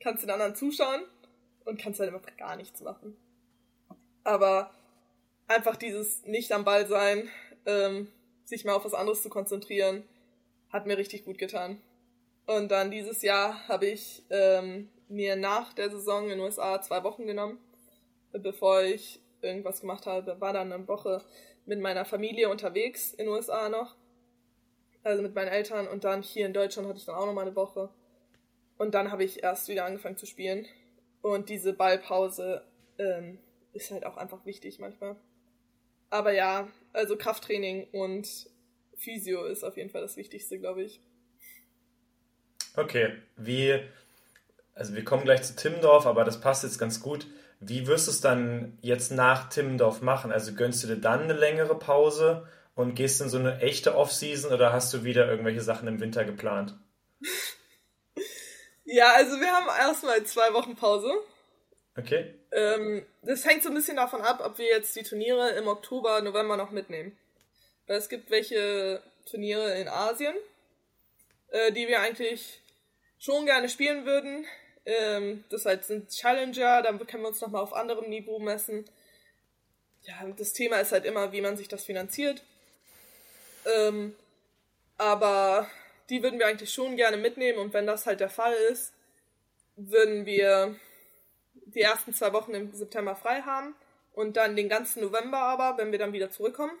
[0.00, 1.02] kannst den anderen zuschauen
[1.64, 3.16] und kannst halt einfach gar nichts machen.
[4.24, 4.70] Aber
[5.46, 7.28] einfach dieses nicht am Ball sein,
[7.66, 8.08] ähm,
[8.44, 10.04] sich mal auf was anderes zu konzentrieren,
[10.70, 11.80] hat mir richtig gut getan.
[12.46, 17.04] Und dann dieses Jahr habe ich ähm, mir nach der Saison in den USA zwei
[17.04, 17.58] Wochen genommen,
[18.32, 20.40] bevor ich irgendwas gemacht habe.
[20.40, 21.22] War dann eine Woche
[21.66, 23.96] mit meiner Familie unterwegs in den USA noch.
[25.02, 25.88] Also mit meinen Eltern.
[25.88, 27.90] Und dann hier in Deutschland hatte ich dann auch noch mal eine Woche.
[28.80, 30.64] Und dann habe ich erst wieder angefangen zu spielen.
[31.20, 32.64] Und diese Ballpause
[32.96, 33.38] ähm,
[33.74, 35.16] ist halt auch einfach wichtig manchmal.
[36.08, 38.26] Aber ja, also Krafttraining und
[38.96, 41.02] Physio ist auf jeden Fall das Wichtigste, glaube ich.
[42.74, 43.82] Okay, wie,
[44.72, 47.26] also wir kommen gleich zu Timmendorf, aber das passt jetzt ganz gut.
[47.60, 50.32] Wie wirst du es dann jetzt nach Timmendorf machen?
[50.32, 54.50] Also gönnst du dir dann eine längere Pause und gehst in so eine echte Off-Season
[54.50, 56.78] oder hast du wieder irgendwelche Sachen im Winter geplant?
[58.90, 61.12] ja, also wir haben erstmal zwei Wochen Pause.
[61.96, 62.34] Okay.
[62.52, 66.20] Ähm, das hängt so ein bisschen davon ab, ob wir jetzt die Turniere im Oktober,
[66.20, 67.16] November noch mitnehmen.
[67.86, 70.34] Weil es gibt welche Turniere in Asien,
[71.48, 72.60] äh, die wir eigentlich
[73.18, 74.46] schon gerne spielen würden.
[74.86, 78.84] Ähm, das halt sind Challenger, dann können wir uns nochmal auf anderem Niveau messen.
[80.02, 82.42] Ja, das Thema ist halt immer, wie man sich das finanziert.
[83.66, 84.16] Ähm,
[84.96, 85.68] aber
[86.10, 88.92] die würden wir eigentlich schon gerne mitnehmen und wenn das halt der Fall ist,
[89.76, 90.76] würden wir
[91.54, 93.74] die ersten zwei Wochen im September frei haben
[94.12, 96.76] und dann den ganzen November aber, wenn wir dann wieder zurückkommen.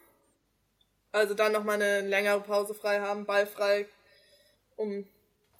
[1.12, 3.86] Also dann nochmal eine längere Pause frei haben, ballfrei,
[4.76, 5.06] um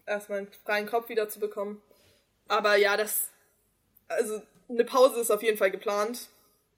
[0.06, 1.82] erstmal einen freien Kopf wieder zu bekommen.
[2.48, 3.28] Aber ja, das,
[4.08, 6.28] also eine Pause ist auf jeden Fall geplant.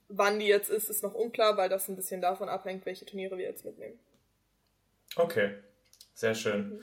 [0.09, 3.39] Wann die jetzt ist, ist noch unklar, weil das ein bisschen davon abhängt, welche Turniere
[3.39, 3.99] wir jetzt mitnehmen.
[5.17, 5.55] Okay,
[6.23, 6.81] sehr schön.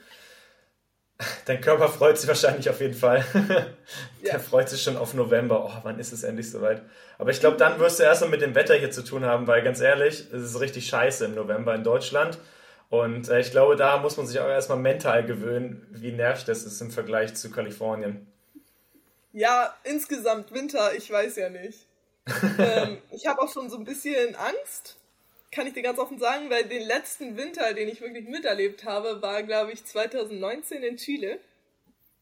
[1.46, 3.24] Dein Körper freut sich wahrscheinlich auf jeden Fall.
[4.22, 4.38] Der ja.
[4.38, 5.64] freut sich schon auf November.
[5.64, 6.82] Oh, wann ist es endlich soweit?
[7.18, 9.62] Aber ich glaube, dann wirst du erstmal mit dem Wetter hier zu tun haben, weil
[9.62, 12.38] ganz ehrlich, es ist richtig scheiße im November in Deutschland.
[12.90, 16.64] Und äh, ich glaube, da muss man sich auch erstmal mental gewöhnen, wie nervig das
[16.64, 18.26] ist im Vergleich zu Kalifornien.
[19.32, 21.86] Ja, insgesamt Winter, ich weiß ja nicht.
[22.58, 24.99] ähm, ich habe auch schon so ein bisschen Angst,
[25.52, 29.20] kann ich dir ganz offen sagen, weil den letzten Winter, den ich wirklich miterlebt habe,
[29.20, 31.40] war, glaube ich, 2019 in Chile.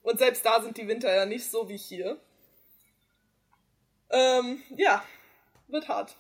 [0.03, 2.19] Und selbst da sind die Winter ja nicht so wie hier.
[4.11, 5.05] Ähm, ja,
[5.67, 6.17] wird hart.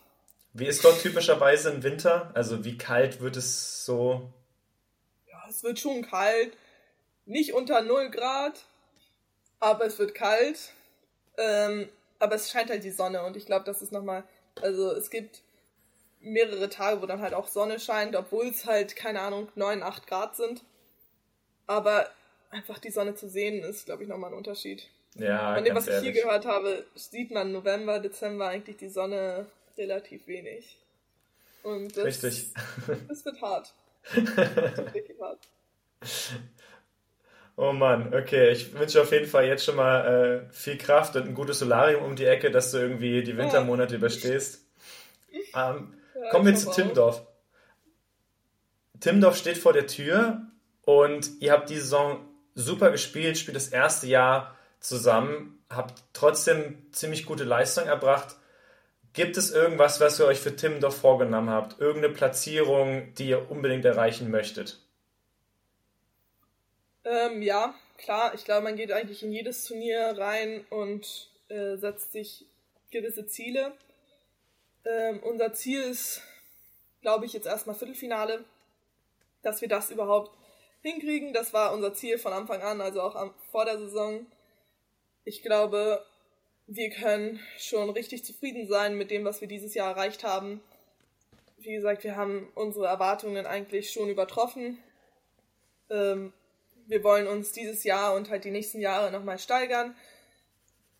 [0.52, 2.30] Wie ist dort typischerweise im Winter?
[2.34, 4.30] Also wie kalt wird es so?
[5.26, 6.56] Ja, es wird schon kalt.
[7.24, 8.64] Nicht unter 0 Grad,
[9.60, 10.72] aber es wird kalt.
[11.38, 11.88] Ähm,
[12.18, 14.24] aber es scheint halt die Sonne und ich glaube, das ist nochmal,
[14.60, 15.42] also es gibt
[16.20, 20.06] mehrere Tage, wo dann halt auch Sonne scheint, obwohl es halt, keine Ahnung, 9, 8
[20.06, 20.62] Grad sind.
[21.66, 22.08] Aber
[22.50, 24.88] einfach die Sonne zu sehen, ist, glaube ich, nochmal ein Unterschied.
[25.14, 26.12] Ja, Von dem, was ich ehrlich.
[26.12, 29.46] hier gehört habe, sieht man November, Dezember eigentlich die Sonne
[29.76, 30.78] relativ wenig.
[31.62, 32.50] Und das, Richtig.
[33.08, 33.74] Das wird hart.
[34.14, 35.48] Das wird hart.
[37.56, 38.52] Oh Mann, okay.
[38.52, 42.04] Ich wünsche auf jeden Fall jetzt schon mal äh, viel Kraft und ein gutes Solarium
[42.04, 43.98] um die Ecke, dass du irgendwie die Wintermonate ja.
[43.98, 44.64] überstehst.
[45.54, 45.94] Ähm,
[46.30, 47.26] Kommen wir zu Timdorf.
[49.00, 50.42] Timdorf steht vor der Tür
[50.82, 57.26] und ihr habt die Saison super gespielt, spielt das erste Jahr zusammen, habt trotzdem ziemlich
[57.26, 58.36] gute Leistung erbracht.
[59.12, 61.80] Gibt es irgendwas, was ihr euch für Timdorf vorgenommen habt?
[61.80, 64.80] Irgendeine Platzierung, die ihr unbedingt erreichen möchtet?
[67.04, 68.34] Ähm, ja, klar.
[68.34, 72.46] Ich glaube, man geht eigentlich in jedes Turnier rein und äh, setzt sich
[72.90, 73.72] gewisse Ziele.
[74.84, 76.22] Ähm, unser Ziel ist,
[77.02, 78.44] glaube ich, jetzt erstmal Viertelfinale,
[79.42, 80.36] dass wir das überhaupt
[80.82, 81.32] hinkriegen.
[81.32, 84.26] Das war unser Ziel von Anfang an, also auch am, vor der Saison.
[85.24, 86.04] Ich glaube,
[86.66, 90.60] wir können schon richtig zufrieden sein mit dem, was wir dieses Jahr erreicht haben.
[91.56, 94.78] Wie gesagt, wir haben unsere Erwartungen eigentlich schon übertroffen.
[95.90, 96.32] Ähm,
[96.86, 99.96] wir wollen uns dieses Jahr und halt die nächsten Jahre nochmal steigern.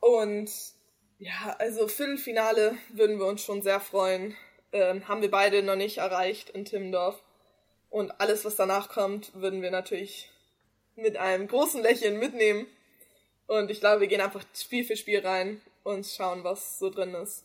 [0.01, 0.51] Und
[1.19, 4.37] ja, also Viertelfinale würden wir uns schon sehr freuen.
[4.73, 7.23] Ähm, haben wir beide noch nicht erreicht in Timmendorf.
[7.91, 10.31] Und alles, was danach kommt, würden wir natürlich
[10.95, 12.67] mit einem großen Lächeln mitnehmen.
[13.47, 17.15] Und ich glaube, wir gehen einfach Spiel für Spiel rein und schauen, was so drin
[17.15, 17.45] ist.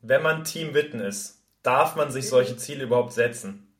[0.00, 3.72] Wenn man Team Witten ist, darf man sich solche Ziele überhaupt setzen?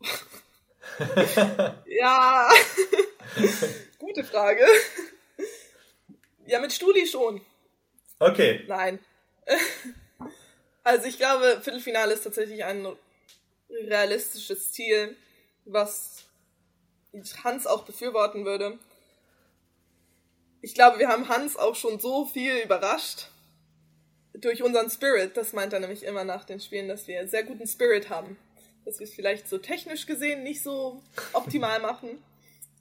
[1.86, 2.50] ja,
[3.98, 4.64] gute Frage.
[6.46, 7.40] Ja, mit Studi schon.
[8.18, 8.64] Okay.
[8.68, 8.98] Nein.
[10.82, 12.86] Also ich glaube, Viertelfinale ist tatsächlich ein
[13.68, 15.16] realistisches Ziel,
[15.64, 16.26] was
[17.42, 18.78] Hans auch befürworten würde.
[20.62, 23.30] Ich glaube, wir haben Hans auch schon so viel überrascht
[24.34, 25.36] durch unseren Spirit.
[25.36, 28.38] Das meint er nämlich immer nach den Spielen, dass wir sehr guten Spirit haben.
[28.84, 32.22] Dass wir es vielleicht so technisch gesehen nicht so optimal machen,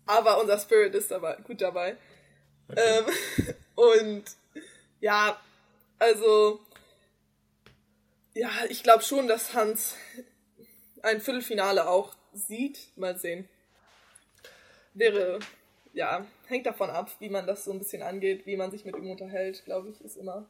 [0.05, 1.97] aber unser Spirit ist dabei, gut dabei.
[2.69, 2.79] Okay.
[2.79, 4.23] Ähm, und
[4.99, 5.39] ja,
[5.99, 6.59] also
[8.33, 9.95] ja, ich glaube schon, dass Hans
[11.01, 12.89] ein Viertelfinale auch sieht.
[12.97, 13.47] Mal sehen.
[14.93, 15.39] Wäre,
[15.93, 18.95] ja, hängt davon ab, wie man das so ein bisschen angeht, wie man sich mit
[18.97, 20.45] ihm unterhält, glaube ich, ist immer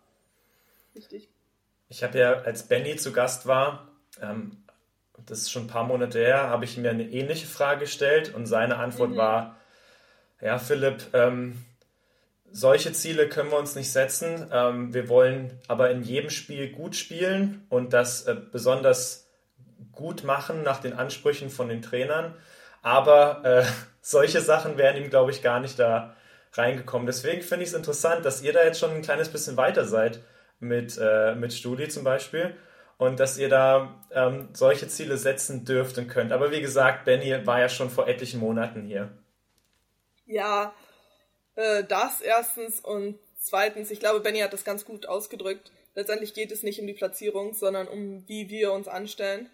[0.93, 1.29] wichtig.
[1.89, 3.91] Ich habe ja, als Benny zu Gast war,
[4.21, 4.63] ähm,
[5.25, 8.47] das ist schon ein paar Monate her, habe ich mir eine ähnliche Frage gestellt und
[8.47, 9.17] seine Antwort mhm.
[9.17, 9.59] war,
[10.41, 11.63] ja, Philipp, ähm,
[12.55, 14.49] solche Ziele können wir uns nicht setzen.
[14.51, 19.29] Ähm, wir wollen aber in jedem Spiel gut spielen und das äh, besonders
[19.91, 22.33] gut machen nach den Ansprüchen von den Trainern.
[22.81, 23.65] Aber äh,
[24.01, 26.15] solche Sachen wären ihm, glaube ich, gar nicht da
[26.53, 27.05] reingekommen.
[27.05, 30.21] Deswegen finde ich es interessant, dass ihr da jetzt schon ein kleines bisschen weiter seid
[30.59, 32.55] mit, äh, mit Studi zum Beispiel
[32.97, 36.31] und dass ihr da ähm, solche Ziele setzen dürft und könnt.
[36.31, 39.09] Aber wie gesagt, Benny war ja schon vor etlichen Monaten hier.
[40.25, 40.73] Ja,
[41.55, 45.71] äh, das erstens und zweitens, ich glaube, Benny hat das ganz gut ausgedrückt.
[45.93, 49.49] Letztendlich geht es nicht um die Platzierung, sondern um wie wir uns anstellen.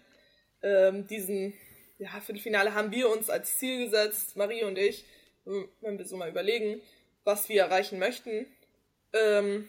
[0.62, 1.54] Ähm, diesen
[1.98, 5.04] ja, Viertelfinale haben wir uns als Ziel gesetzt, Marie und ich,
[5.44, 6.80] wenn wir so mal überlegen,
[7.24, 8.46] was wir erreichen möchten.
[9.12, 9.68] Ähm,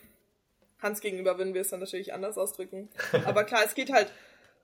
[0.80, 2.90] Hans gegenüber würden wir es dann natürlich anders ausdrücken.
[3.26, 4.12] Aber klar, es geht halt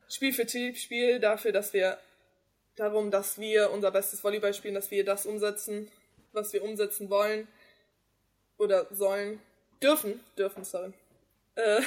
[0.08, 2.00] Spiel für Spiel dafür, dass wir
[2.76, 5.92] darum, dass wir unser bestes Volleyball spielen, dass wir das umsetzen,
[6.32, 7.48] was wir umsetzen wollen
[8.60, 9.40] oder sollen,
[9.82, 10.94] dürfen, dürfen, sorry.
[11.56, 11.82] Äh,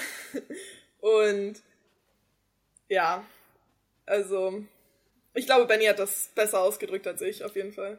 [1.00, 1.62] und
[2.88, 3.24] ja,
[4.04, 4.64] also
[5.34, 7.98] ich glaube, Benny hat das besser ausgedrückt als ich, auf jeden Fall.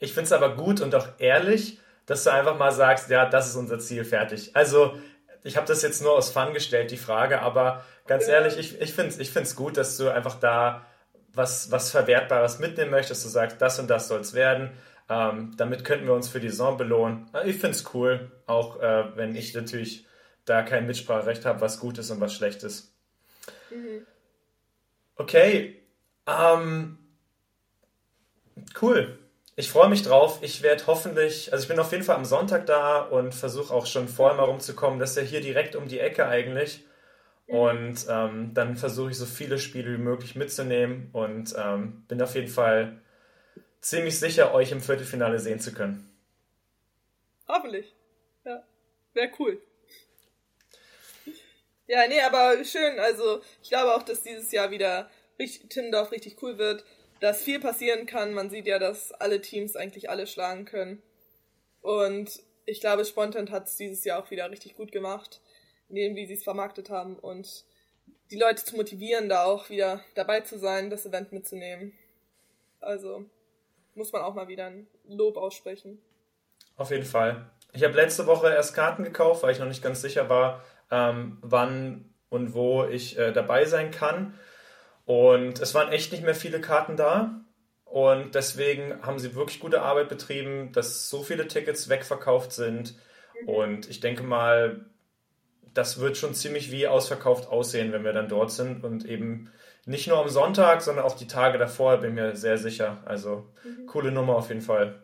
[0.00, 3.48] Ich finde es aber gut und auch ehrlich, dass du einfach mal sagst, ja, das
[3.48, 4.54] ist unser Ziel, fertig.
[4.54, 4.98] Also,
[5.42, 8.34] ich habe das jetzt nur aus Fun gestellt, die Frage, aber ganz ja.
[8.34, 10.86] ehrlich, ich, ich finde es ich find's gut, dass du einfach da
[11.32, 13.24] was, was Verwertbares mitnehmen möchtest.
[13.24, 14.70] Du sagst, das und das soll es werden.
[15.08, 17.26] Ähm, damit könnten wir uns für die Saison belohnen.
[17.44, 20.06] Ich finde es cool, auch äh, wenn ich natürlich
[20.44, 22.94] da kein Mitspracherecht habe, was gut ist und was schlecht ist.
[23.70, 24.06] Mhm.
[25.16, 25.80] Okay,
[26.26, 26.98] ähm,
[28.80, 29.18] cool.
[29.56, 30.40] Ich freue mich drauf.
[30.42, 33.86] Ich werde hoffentlich, also ich bin auf jeden Fall am Sonntag da und versuche auch
[33.86, 34.98] schon vorher mal rumzukommen.
[34.98, 36.84] Das ist ja hier direkt um die Ecke eigentlich.
[37.46, 37.54] Mhm.
[37.54, 42.34] Und ähm, dann versuche ich so viele Spiele wie möglich mitzunehmen und ähm, bin auf
[42.34, 43.00] jeden Fall
[43.84, 46.10] ziemlich sicher, euch im Viertelfinale sehen zu können.
[47.46, 47.94] Hoffentlich.
[48.44, 48.64] Ja.
[49.12, 49.62] Wäre cool.
[51.86, 52.98] Ja, nee, aber schön.
[52.98, 56.84] Also, ich glaube auch, dass dieses Jahr wieder richtig, Timmendorf richtig cool wird,
[57.20, 58.32] dass viel passieren kann.
[58.32, 61.02] Man sieht ja, dass alle Teams eigentlich alle schlagen können.
[61.82, 65.42] Und ich glaube, Spontan hat es dieses Jahr auch wieder richtig gut gemacht,
[65.90, 67.66] in dem, wie sie es vermarktet haben und
[68.30, 71.92] die Leute zu motivieren, da auch wieder dabei zu sein, das Event mitzunehmen.
[72.80, 73.26] Also,
[73.94, 76.00] muss man auch mal wieder ein Lob aussprechen.
[76.76, 77.50] Auf jeden Fall.
[77.72, 81.38] Ich habe letzte Woche erst Karten gekauft, weil ich noch nicht ganz sicher war, ähm,
[81.40, 84.34] wann und wo ich äh, dabei sein kann.
[85.04, 87.40] Und es waren echt nicht mehr viele Karten da.
[87.84, 92.96] Und deswegen haben sie wirklich gute Arbeit betrieben, dass so viele Tickets wegverkauft sind.
[93.42, 93.48] Mhm.
[93.48, 94.86] Und ich denke mal,
[95.74, 99.50] das wird schon ziemlich wie ausverkauft aussehen, wenn wir dann dort sind und eben
[99.86, 103.02] nicht nur am Sonntag, sondern auch die Tage davor, bin mir sehr sicher.
[103.04, 103.86] Also mhm.
[103.86, 105.02] coole Nummer auf jeden Fall.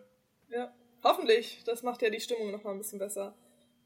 [0.48, 0.72] Ja,
[1.02, 1.62] hoffentlich.
[1.64, 3.34] Das macht ja die Stimmung nochmal ein bisschen besser.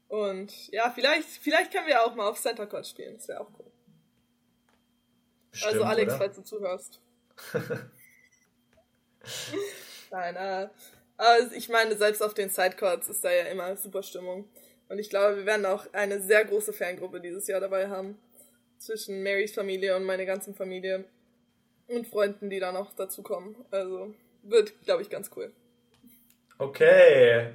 [0.07, 3.15] Und ja, vielleicht, vielleicht können wir auch mal auf Center Court spielen.
[3.15, 3.71] Das wäre auch cool.
[5.51, 6.17] Bestimmt, also Alex, oder?
[6.17, 7.01] falls du zuhörst.
[10.11, 10.69] Nein, äh,
[11.17, 14.47] also ich meine, selbst auf den Sidecourts ist da ja immer super Stimmung.
[14.87, 18.19] Und ich glaube, wir werden auch eine sehr große Fangruppe dieses Jahr dabei haben
[18.77, 21.05] zwischen Marys Familie und meine ganzen Familie
[21.87, 23.55] und Freunden, die da noch dazukommen.
[23.71, 24.13] Also
[24.43, 25.51] wird, glaube ich, ganz cool.
[26.57, 27.53] Okay.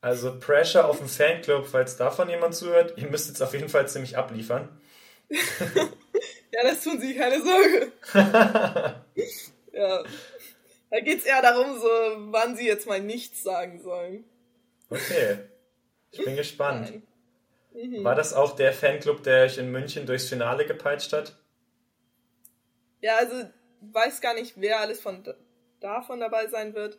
[0.00, 2.94] Also Pressure auf den Fanclub, falls davon jemand zuhört.
[2.96, 4.68] Ihr müsst jetzt auf jeden Fall ziemlich abliefern.
[5.28, 7.92] ja, das tun Sie, keine Sorge.
[9.72, 10.04] ja.
[10.90, 11.88] Da geht es eher darum, so,
[12.30, 14.24] wann Sie jetzt mal nichts sagen sollen.
[14.88, 15.38] Okay.
[16.12, 16.90] Ich bin gespannt.
[16.90, 17.02] Nein.
[17.76, 18.02] Mhm.
[18.04, 21.36] War das auch der Fanclub, der euch in München durchs Finale gepeitscht hat?
[23.00, 23.48] Ja, also
[23.80, 25.22] weiß gar nicht, wer alles von
[25.80, 26.98] davon dabei sein wird.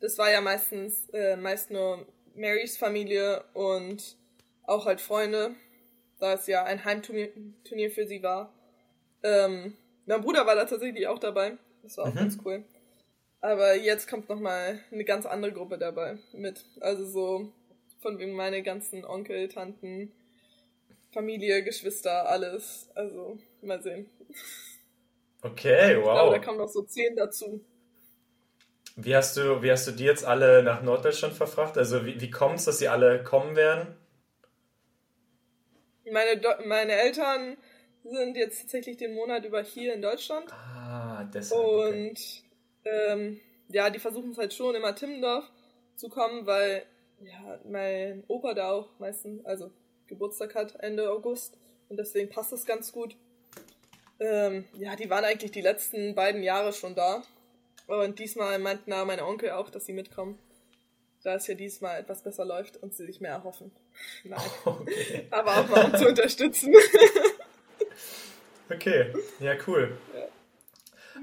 [0.00, 4.16] Das war ja meistens äh, meist nur Marys Familie und
[4.64, 5.54] auch halt Freunde,
[6.18, 8.52] da es ja ein Heimturnier für sie war.
[9.22, 11.56] Ähm, mein Bruder war da tatsächlich auch dabei.
[11.82, 12.16] Das war auch mhm.
[12.16, 12.64] ganz cool.
[13.40, 16.64] Aber jetzt kommt nochmal eine ganz andere Gruppe dabei mit.
[16.80, 17.52] Also so
[17.98, 20.12] von wegen meine ganzen Onkel, Tanten,
[21.12, 22.90] Familie, Geschwister, alles.
[22.94, 24.08] Also mal sehen.
[25.42, 25.98] Okay, wow.
[25.98, 27.64] Ich glaube, da kommen noch so zehn dazu.
[28.96, 31.78] Wie hast du, wie hast du die jetzt alle nach Norddeutschland verfrachtet?
[31.78, 33.94] Also wie, wie kommt es, dass sie alle kommen werden?
[36.10, 37.56] Meine, meine Eltern
[38.04, 40.50] sind jetzt tatsächlich den Monat über hier in Deutschland.
[40.52, 41.62] Ah, deshalb.
[41.62, 42.42] Und okay.
[42.84, 45.44] ähm, ja, die versuchen es halt schon immer Timmendorf
[45.96, 46.86] zu kommen, weil
[47.20, 49.70] ja, mein Opa da auch meistens, also
[50.06, 51.56] Geburtstag hat Ende August
[51.88, 53.16] und deswegen passt es ganz gut.
[54.18, 57.22] Ähm, ja, die waren eigentlich die letzten beiden Jahre schon da.
[57.86, 60.38] Und diesmal meinten da meine Onkel auch, dass sie mitkommen.
[61.22, 63.70] Da es ja diesmal etwas besser läuft und sie sich mehr erhoffen.
[64.24, 64.40] Nein.
[64.64, 65.26] Okay.
[65.30, 66.74] Aber auch mal um zu unterstützen.
[68.70, 69.96] okay, ja, cool.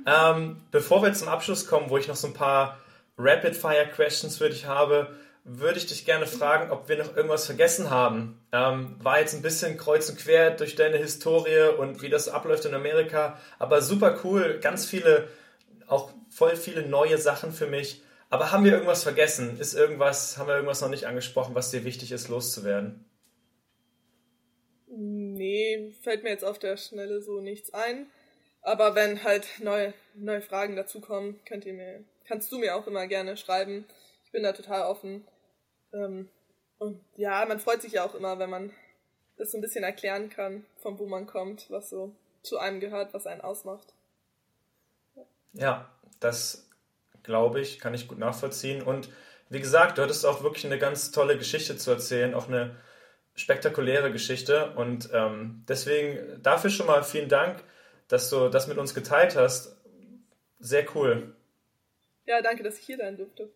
[0.05, 0.31] Ja.
[0.31, 2.79] Ähm, bevor wir zum Abschluss kommen, wo ich noch so ein paar
[3.17, 8.41] Rapid-Fire-Questions für dich habe, würde ich dich gerne fragen, ob wir noch irgendwas vergessen haben.
[8.51, 12.65] Ähm, war jetzt ein bisschen kreuz und quer durch deine Historie und wie das abläuft
[12.65, 15.27] in Amerika, aber super cool, ganz viele,
[15.87, 18.01] auch voll viele neue Sachen für mich.
[18.29, 19.59] Aber haben wir irgendwas vergessen?
[19.59, 23.05] Ist irgendwas, haben wir irgendwas noch nicht angesprochen, was dir wichtig ist, loszuwerden?
[24.87, 28.07] Nee, fällt mir jetzt auf der Schnelle so nichts ein.
[28.61, 33.07] Aber wenn halt neue, neue Fragen dazukommen, könnt ihr mir, kannst du mir auch immer
[33.07, 33.85] gerne schreiben.
[34.25, 35.27] Ich bin da total offen.
[35.93, 36.29] Ähm,
[36.79, 38.71] und ja, man freut sich ja auch immer, wenn man
[39.37, 43.13] das so ein bisschen erklären kann, von wo man kommt, was so zu einem gehört,
[43.13, 43.93] was einen ausmacht.
[45.53, 45.89] Ja,
[46.19, 46.69] das
[47.23, 48.81] glaube ich, kann ich gut nachvollziehen.
[48.81, 49.09] Und
[49.49, 52.75] wie gesagt, du hattest auch wirklich eine ganz tolle Geschichte zu erzählen, auch eine
[53.35, 54.71] spektakuläre Geschichte.
[54.75, 57.63] Und ähm, deswegen dafür schon mal vielen Dank,
[58.07, 59.77] dass du das mit uns geteilt hast.
[60.59, 61.35] Sehr cool.
[62.25, 63.49] Ja, danke, dass ich hier sein durfte.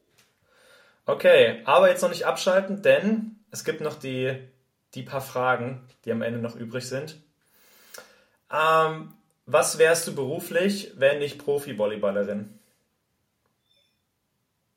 [1.08, 4.38] Okay, aber jetzt noch nicht abschalten, denn es gibt noch die,
[4.94, 7.18] die paar Fragen, die am Ende noch übrig sind.
[8.52, 9.14] Ähm,
[9.46, 12.60] was wärst du beruflich, wenn nicht Profi-Volleyballerin?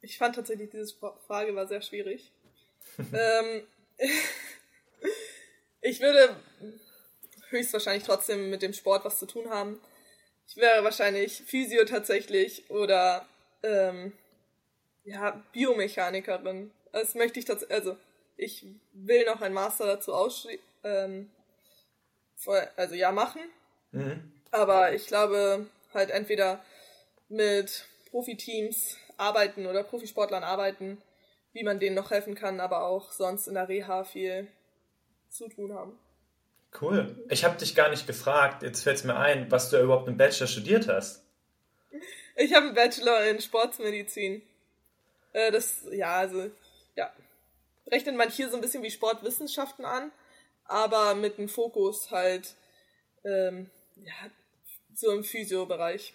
[0.02, 0.94] Ich fand tatsächlich, diese
[1.26, 2.30] Frage war sehr schwierig.
[2.98, 3.66] ähm,
[5.80, 6.36] ich würde
[7.48, 9.80] höchstwahrscheinlich trotzdem mit dem Sport was zu tun haben.
[10.46, 13.26] Ich wäre wahrscheinlich Physio tatsächlich oder
[13.64, 14.12] ähm,
[15.04, 16.70] ja, Biomechanikerin.
[16.92, 17.96] Das möchte ich tatsächlich, also
[18.36, 21.30] ich will noch ein Master dazu ausschließen, ähm,
[22.76, 23.42] also ja, machen.
[23.92, 24.32] Mhm.
[24.50, 26.64] Aber ich glaube, halt entweder
[27.28, 31.00] mit Profiteams arbeiten oder Profisportlern arbeiten,
[31.52, 34.48] wie man denen noch helfen kann, aber auch sonst in der Reha viel
[35.28, 35.98] zu tun haben.
[36.80, 37.24] Cool.
[37.28, 40.16] Ich habe dich gar nicht gefragt, jetzt fällt es mir ein, was du überhaupt im
[40.16, 41.24] Bachelor studiert hast.
[42.36, 44.42] Ich habe einen Bachelor in Sportsmedizin.
[45.32, 46.50] Äh, das, ja, also,
[46.96, 47.12] ja.
[47.90, 50.12] Rechnet man hier so ein bisschen wie Sportwissenschaften an,
[50.64, 52.54] aber mit einem Fokus halt,
[53.24, 53.70] ähm,
[54.04, 54.30] ja,
[54.94, 56.14] so im Physio-Bereich.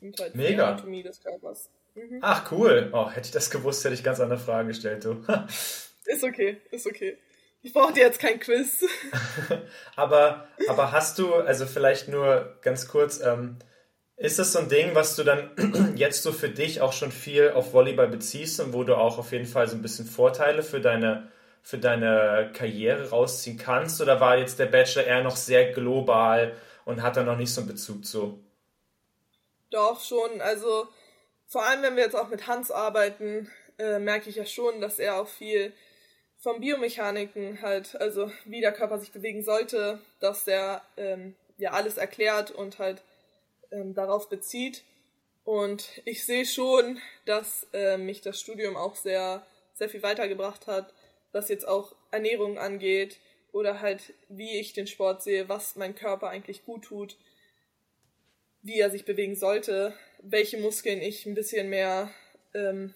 [0.00, 0.68] Und halt Mega.
[0.68, 1.70] Anatomie des Körpers.
[1.94, 2.18] Mhm.
[2.22, 2.90] Ach, cool.
[2.92, 5.24] Oh, hätte ich das gewusst, hätte ich ganz andere Fragen gestellt, du.
[6.06, 7.18] ist okay, ist okay.
[7.62, 8.84] Ich brauche dir jetzt kein Quiz.
[9.96, 13.58] aber, aber hast du, also vielleicht nur ganz kurz, ähm,
[14.22, 15.50] ist das so ein Ding, was du dann
[15.96, 19.32] jetzt so für dich auch schon viel auf Volleyball beziehst und wo du auch auf
[19.32, 21.28] jeden Fall so ein bisschen Vorteile für deine,
[21.60, 24.00] für deine Karriere rausziehen kannst?
[24.00, 27.62] Oder war jetzt der Bachelor eher noch sehr global und hat da noch nicht so
[27.62, 28.38] einen Bezug zu?
[29.70, 30.40] Doch, schon.
[30.40, 30.86] Also
[31.48, 33.50] vor allem, wenn wir jetzt auch mit Hans arbeiten,
[33.80, 35.72] äh, merke ich ja schon, dass er auch viel
[36.38, 41.96] vom Biomechaniken halt, also wie der Körper sich bewegen sollte, dass der ähm, ja alles
[41.96, 43.02] erklärt und halt
[43.72, 44.84] ähm, darauf bezieht.
[45.44, 49.44] Und ich sehe schon, dass äh, mich das Studium auch sehr,
[49.74, 50.94] sehr viel weitergebracht hat,
[51.32, 53.18] was jetzt auch Ernährung angeht
[53.52, 57.16] oder halt wie ich den Sport sehe, was mein Körper eigentlich gut tut,
[58.62, 62.10] wie er sich bewegen sollte, welche Muskeln ich ein bisschen mehr
[62.54, 62.94] ähm,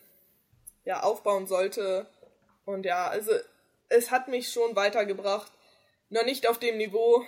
[0.85, 2.07] ja, aufbauen sollte.
[2.65, 3.32] Und ja, also
[3.89, 5.53] es hat mich schon weitergebracht.
[6.09, 7.24] Noch nicht auf dem Niveau,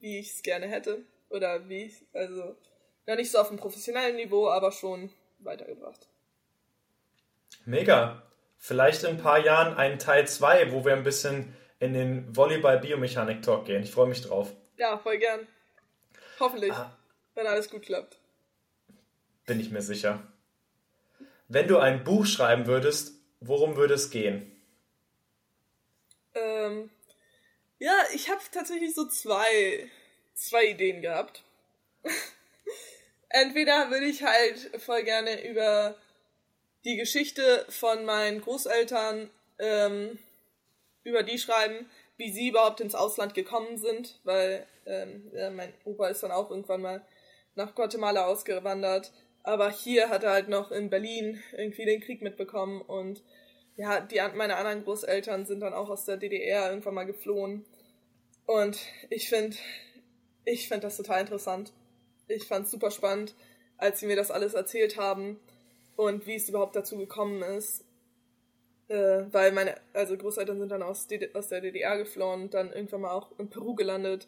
[0.00, 1.04] wie ich es gerne hätte.
[1.30, 2.56] Oder wie, also,
[3.06, 6.08] noch nicht so auf einem professionellen Niveau, aber schon weitergebracht.
[7.64, 8.22] Mega.
[8.58, 13.64] Vielleicht in ein paar Jahren ein Teil 2, wo wir ein bisschen in den Volleyball-Biomechanik-Talk
[13.64, 13.82] gehen.
[13.82, 14.52] Ich freue mich drauf.
[14.76, 15.46] Ja, voll gern.
[16.38, 16.96] Hoffentlich, ah.
[17.34, 18.18] wenn alles gut klappt.
[19.46, 20.22] Bin ich mir sicher.
[21.48, 24.52] Wenn du ein Buch schreiben würdest, worum würde es gehen?
[26.34, 26.90] Ähm,
[27.78, 29.90] ja, ich habe tatsächlich so zwei
[30.40, 31.42] zwei Ideen gehabt.
[33.28, 35.94] Entweder würde ich halt voll gerne über
[36.84, 40.18] die Geschichte von meinen Großeltern ähm,
[41.04, 46.08] über die schreiben, wie sie überhaupt ins Ausland gekommen sind, weil ähm, ja, mein Opa
[46.08, 47.04] ist dann auch irgendwann mal
[47.54, 49.12] nach Guatemala ausgewandert,
[49.42, 53.22] aber hier hat er halt noch in Berlin irgendwie den Krieg mitbekommen und
[53.76, 57.64] ja, die, meine anderen Großeltern sind dann auch aus der DDR irgendwann mal geflohen.
[58.44, 59.56] Und ich finde,
[60.44, 61.72] ich finde das total interessant.
[62.28, 63.34] Ich fand es super spannend,
[63.76, 65.40] als sie mir das alles erzählt haben
[65.96, 67.84] und wie es überhaupt dazu gekommen ist.
[68.88, 73.02] Äh, weil meine, also Großeltern sind dann aus, aus der DDR geflohen und dann irgendwann
[73.02, 74.26] mal auch in Peru gelandet.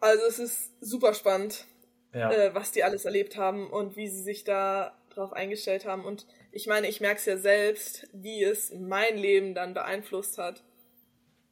[0.00, 1.66] Also es ist super spannend,
[2.14, 2.30] ja.
[2.32, 6.04] äh, was die alles erlebt haben und wie sie sich da drauf eingestellt haben.
[6.04, 10.62] Und ich meine, ich merke es ja selbst, wie es mein Leben dann beeinflusst hat.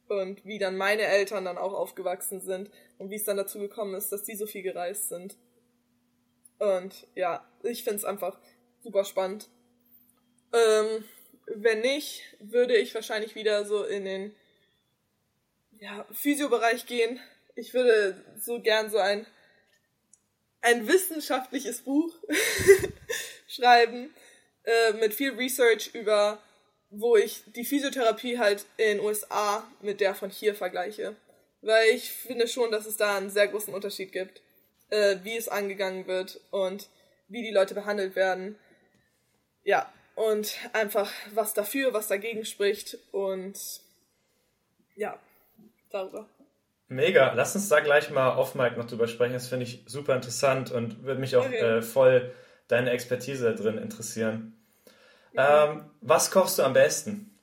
[0.07, 3.95] Und wie dann meine Eltern dann auch aufgewachsen sind und wie es dann dazu gekommen
[3.95, 5.37] ist, dass die so viel gereist sind.
[6.59, 8.39] Und ja, ich finde es einfach
[8.81, 9.49] super spannend.
[10.53, 11.03] Ähm,
[11.47, 14.35] wenn nicht, würde ich wahrscheinlich wieder so in den
[15.79, 17.19] ja, Physiobereich gehen.
[17.55, 19.25] Ich würde so gern so ein,
[20.61, 22.13] ein wissenschaftliches Buch
[23.47, 24.13] schreiben
[24.63, 26.41] äh, mit viel Research über,
[26.89, 31.15] wo ich die Physiotherapie halt in den USA mit der von hier vergleiche.
[31.67, 34.41] Weil ich finde schon, dass es da einen sehr großen Unterschied gibt,
[34.89, 36.87] äh, wie es angegangen wird und
[37.27, 38.57] wie die Leute behandelt werden.
[39.65, 43.59] Ja, und einfach was dafür, was dagegen spricht und
[44.95, 45.19] ja,
[45.89, 46.29] darüber.
[46.87, 49.33] Mega, lass uns da gleich mal off Mike noch drüber sprechen.
[49.33, 51.79] Das finde ich super interessant und würde mich auch okay.
[51.79, 52.33] äh, voll
[52.69, 54.57] deine Expertise da drin interessieren.
[55.35, 57.37] Ähm, was kochst du am besten?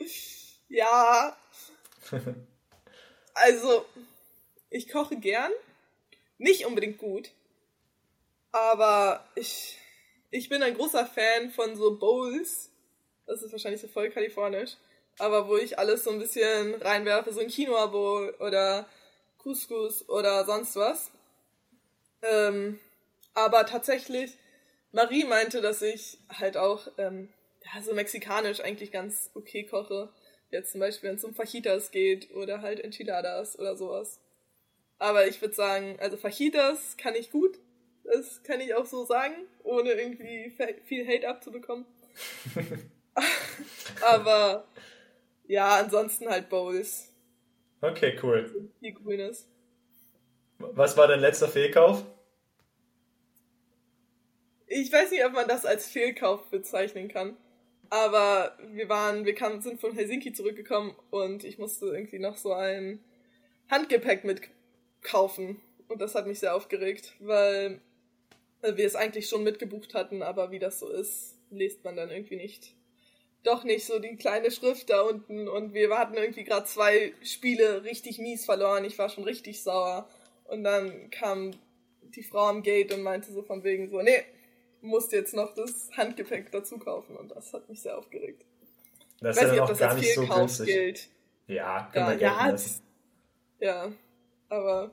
[0.68, 1.36] ja,
[3.34, 3.84] also
[4.70, 5.52] ich koche gern,
[6.38, 7.30] nicht unbedingt gut,
[8.52, 9.78] aber ich,
[10.30, 12.70] ich bin ein großer Fan von so Bowls.
[13.26, 14.76] Das ist wahrscheinlich so voll kalifornisch.
[15.18, 18.88] Aber wo ich alles so ein bisschen reinwerfe, so ein Quinoa Bowl oder
[19.38, 21.10] Couscous oder sonst was.
[22.22, 22.78] Ähm,
[23.34, 24.32] aber tatsächlich,
[24.92, 27.28] Marie meinte, dass ich halt auch ähm,
[27.64, 30.12] ja, so mexikanisch eigentlich ganz okay koche.
[30.50, 34.20] Jetzt zum Beispiel, wenn es um Fajitas geht oder halt Enchiladas oder sowas.
[34.98, 37.58] Aber ich würde sagen, also Fajitas kann ich gut.
[38.04, 40.52] Das kann ich auch so sagen, ohne irgendwie
[40.84, 41.86] viel Hate abzubekommen.
[44.02, 44.66] Aber
[45.46, 47.12] ja, ansonsten halt Bowls.
[47.80, 48.70] Okay, cool.
[48.80, 49.48] Viel Grünes.
[50.58, 52.04] Was war dein letzter Fehlkauf?
[54.66, 57.36] Ich weiß nicht, ob man das als Fehlkauf bezeichnen kann.
[57.90, 62.52] Aber wir waren, wir kamen, sind von Helsinki zurückgekommen und ich musste irgendwie noch so
[62.52, 63.02] ein
[63.70, 65.60] Handgepäck mitkaufen.
[65.88, 67.80] Und das hat mich sehr aufgeregt, weil
[68.62, 72.36] wir es eigentlich schon mitgebucht hatten, aber wie das so ist, liest man dann irgendwie
[72.36, 72.74] nicht.
[73.42, 77.84] Doch nicht so die kleine Schrift da unten und wir hatten irgendwie gerade zwei Spiele
[77.84, 78.86] richtig mies verloren.
[78.86, 80.08] Ich war schon richtig sauer.
[80.44, 81.50] Und dann kam
[82.02, 84.24] die Frau am Gate und meinte so von wegen so, nee,
[84.84, 88.44] musst jetzt noch das Handgepäck dazu kaufen und das hat mich sehr aufgeregt.
[89.20, 91.08] Das ist weiß ja nicht, das als Fehlkauf so gilt.
[91.46, 92.56] Ja, ja, ja,
[93.60, 93.92] ja,
[94.48, 94.90] aber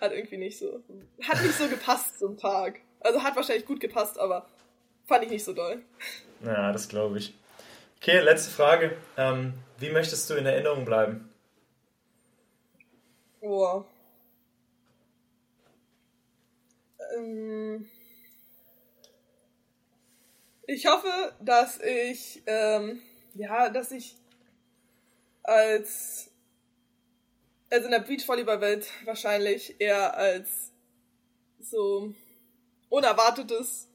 [0.00, 0.82] hat irgendwie nicht so.
[1.22, 2.80] Hat nicht so gepasst zum Tag.
[3.00, 4.46] Also hat wahrscheinlich gut gepasst, aber
[5.06, 5.82] fand ich nicht so doll.
[6.44, 7.34] Ja, das glaube ich.
[7.96, 8.96] Okay, letzte Frage.
[9.16, 11.28] Ähm, wie möchtest du in Erinnerung bleiben?
[13.40, 13.84] Boah.
[17.16, 17.88] Ähm,
[20.68, 23.00] ich hoffe, dass ich, ähm,
[23.34, 24.14] ja, dass ich
[25.42, 26.30] als
[27.70, 30.72] also in der Beachvolleyball-Welt wahrscheinlich eher als
[31.60, 32.14] so
[32.90, 33.88] unerwartetes,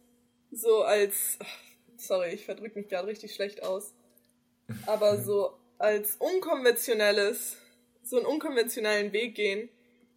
[0.51, 1.37] so als,
[1.97, 3.93] sorry, ich verdrücke mich gerade richtig schlecht aus,
[4.87, 7.57] aber so als unkonventionelles,
[8.03, 9.69] so einen unkonventionellen Weg gehen,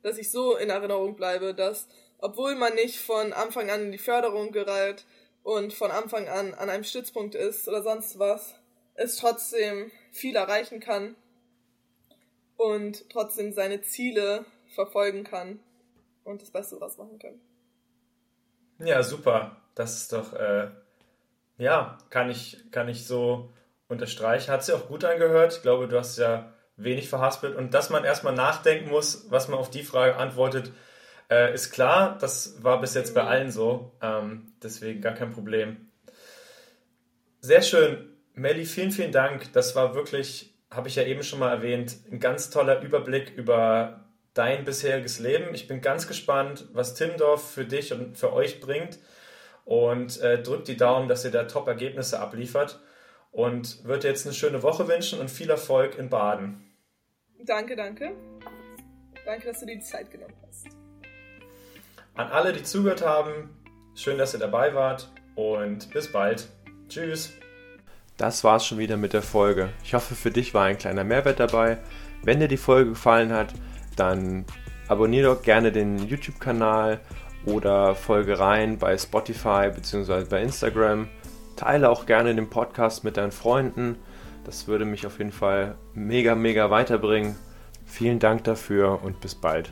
[0.02, 1.86] dass ich so in Erinnerung bleibe, dass
[2.18, 5.04] obwohl man nicht von Anfang an in die Förderung gerät
[5.46, 8.56] und von Anfang an an einem Stützpunkt ist oder sonst was,
[8.94, 11.14] es trotzdem viel erreichen kann
[12.56, 14.44] und trotzdem seine Ziele
[14.74, 15.60] verfolgen kann
[16.24, 17.40] und das Beste daraus machen kann.
[18.80, 19.62] Ja, super.
[19.76, 20.68] Das ist doch, äh,
[21.58, 23.52] ja, kann ich, kann ich so
[23.86, 24.50] unterstreichen.
[24.50, 25.52] Hat sich auch gut angehört.
[25.54, 27.54] Ich glaube, du hast ja wenig verhaspelt.
[27.54, 30.72] Und dass man erstmal nachdenken muss, was man auf die Frage antwortet,
[31.30, 32.18] äh, ist klar.
[32.20, 33.92] Das war bis jetzt bei allen so.
[34.02, 35.88] Ähm, deswegen gar kein Problem.
[37.40, 38.12] Sehr schön.
[38.34, 39.52] Melli, vielen, vielen Dank.
[39.52, 44.04] Das war wirklich habe ich ja eben schon mal erwähnt, ein ganz toller Überblick über
[44.34, 45.54] dein bisheriges Leben.
[45.54, 48.98] Ich bin ganz gespannt, was Timdorf für dich und für euch bringt
[49.64, 52.80] und äh, drückt die Daumen, dass ihr da Top-Ergebnisse abliefert
[53.30, 56.62] und würde jetzt eine schöne Woche wünschen und viel Erfolg in Baden.
[57.44, 58.12] Danke, danke.
[59.24, 60.45] Danke, dass du dir die Zeit genommen hast.
[62.16, 63.50] An alle, die zugehört haben,
[63.94, 66.48] schön, dass ihr dabei wart und bis bald.
[66.88, 67.32] Tschüss.
[68.16, 69.68] Das war's schon wieder mit der Folge.
[69.84, 71.76] Ich hoffe, für dich war ein kleiner Mehrwert dabei.
[72.22, 73.52] Wenn dir die Folge gefallen hat,
[73.96, 74.46] dann
[74.88, 77.00] abonniere doch gerne den YouTube-Kanal
[77.44, 80.24] oder folge rein bei Spotify bzw.
[80.24, 81.08] bei Instagram.
[81.56, 83.96] Teile auch gerne den Podcast mit deinen Freunden.
[84.44, 87.36] Das würde mich auf jeden Fall mega, mega weiterbringen.
[87.84, 89.70] Vielen Dank dafür und bis bald.